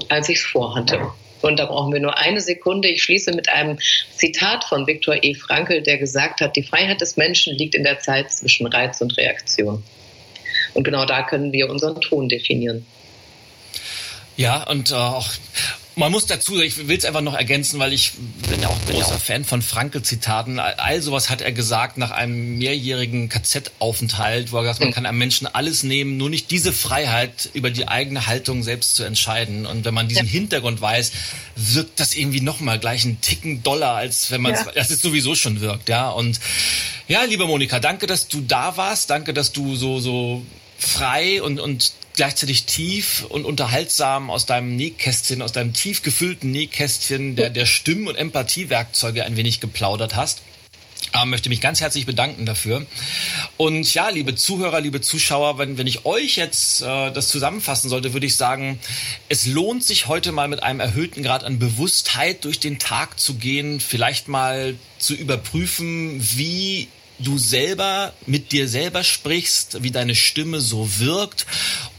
[0.08, 1.00] als ich es vorhatte.
[1.42, 2.88] Und da brauchen wir nur eine Sekunde.
[2.88, 3.78] Ich schließe mit einem
[4.14, 5.34] Zitat von Viktor E.
[5.34, 9.16] Frankl, der gesagt hat, die Freiheit des Menschen liegt in der Zeit zwischen Reiz und
[9.16, 9.82] Reaktion.
[10.74, 12.86] Und genau da können wir unseren Ton definieren.
[14.36, 15.26] Ja, und äh, auch
[15.94, 18.12] man muss dazu, ich will es einfach noch ergänzen, weil ich
[18.48, 20.58] bin ja auch großer Fan von Frankel-Zitaten.
[20.58, 25.06] All sowas hat er gesagt nach einem mehrjährigen KZ-Aufenthalt, wo er gesagt hat, man kann
[25.06, 29.66] einem Menschen alles nehmen, nur nicht diese Freiheit, über die eigene Haltung selbst zu entscheiden.
[29.66, 30.32] Und wenn man diesen ja.
[30.32, 31.12] Hintergrund weiß,
[31.56, 34.72] wirkt das irgendwie nochmal gleich einen Ticken doller, als wenn man es, ja.
[34.74, 36.08] das ist sowieso schon wirkt, ja.
[36.08, 36.40] Und
[37.06, 39.10] ja, liebe Monika, danke, dass du da warst.
[39.10, 40.42] Danke, dass du so, so
[40.78, 47.36] frei und, und gleichzeitig tief und unterhaltsam aus deinem Nähkästchen, aus deinem tief gefüllten Nähkästchen
[47.36, 50.42] der, der Stimmen- und Empathiewerkzeuge ein wenig geplaudert hast.
[51.14, 52.86] Ähm, möchte mich ganz herzlich bedanken dafür.
[53.58, 58.14] Und ja, liebe Zuhörer, liebe Zuschauer, wenn, wenn ich euch jetzt äh, das zusammenfassen sollte,
[58.14, 58.78] würde ich sagen,
[59.28, 63.34] es lohnt sich heute mal mit einem erhöhten Grad an Bewusstheit durch den Tag zu
[63.34, 66.88] gehen, vielleicht mal zu überprüfen, wie
[67.22, 71.46] du selber mit dir selber sprichst, wie deine Stimme so wirkt,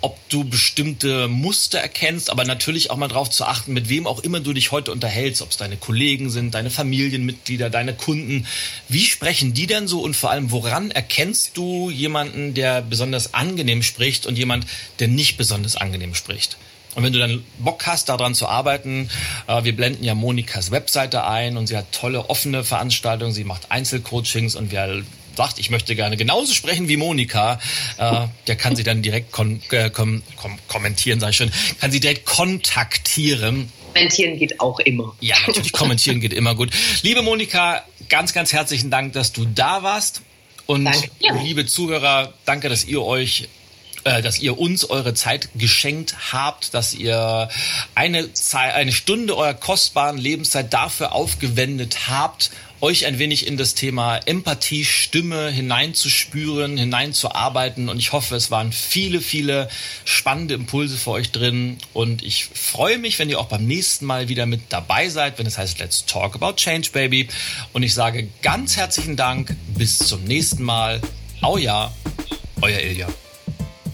[0.02, 4.20] ob du bestimmte Muster erkennst, aber natürlich auch mal darauf zu achten, mit wem auch
[4.20, 8.46] immer du dich heute unterhältst, ob es deine Kollegen sind, deine Familienmitglieder, deine Kunden.
[8.90, 13.84] Wie sprechen die denn so und vor allem, woran erkennst du jemanden, der besonders angenehm
[13.84, 14.66] spricht und jemand,
[15.00, 16.58] der nicht besonders angenehm spricht?
[16.96, 19.10] Und wenn du dann Bock hast, daran zu arbeiten,
[19.48, 23.72] äh, wir blenden ja Monikas Webseite ein und sie hat tolle offene Veranstaltungen, sie macht
[23.72, 25.04] Einzelcoachings und wer
[25.36, 27.60] sagt, ich möchte gerne genauso sprechen wie Monika,
[27.98, 31.92] äh, der kann sie dann direkt kon äh, kom kom kommentieren, sage ich schon, kann
[31.92, 33.72] sie direkt kontaktieren.
[33.94, 35.16] Kommentieren geht auch immer.
[35.20, 36.72] Ja, natürlich, kommentieren geht immer gut.
[37.02, 40.22] Liebe Monika, ganz, ganz herzlichen Dank, dass du da warst.
[40.66, 41.10] Und danke.
[41.44, 43.50] liebe Zuhörer, danke, dass ihr euch
[44.04, 47.50] äh, dass ihr uns eure Zeit geschenkt habt, dass ihr
[47.96, 52.52] eine, Zeit, eine Stunde eurer kostbaren Lebenszeit dafür aufgewendet habt,
[52.84, 57.88] euch ein wenig in das Thema Empathie, Stimme hineinzuspüren, hineinzuarbeiten.
[57.88, 59.70] Und ich hoffe, es waren viele, viele
[60.04, 61.78] spannende Impulse für euch drin.
[61.94, 65.46] Und ich freue mich, wenn ihr auch beim nächsten Mal wieder mit dabei seid, wenn
[65.46, 67.30] es heißt Let's Talk About Change, Baby.
[67.72, 69.56] Und ich sage ganz herzlichen Dank.
[69.78, 71.00] Bis zum nächsten Mal.
[71.42, 71.94] Au ja,
[72.62, 73.08] euer Ilja.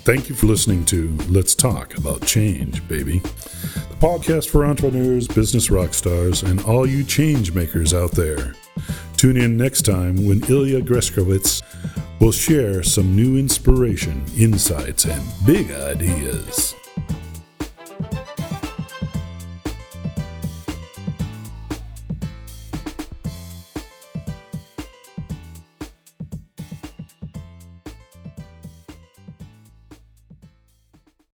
[0.10, 3.20] Thank you for listening to Let's Talk About Change, Baby.
[3.20, 8.56] The podcast for entrepreneurs, business rock stars, and all you change makers out there.
[9.18, 11.62] Tune in next time when Ilya Greskowitz
[12.20, 16.74] will share some new inspiration, insights, and big ideas.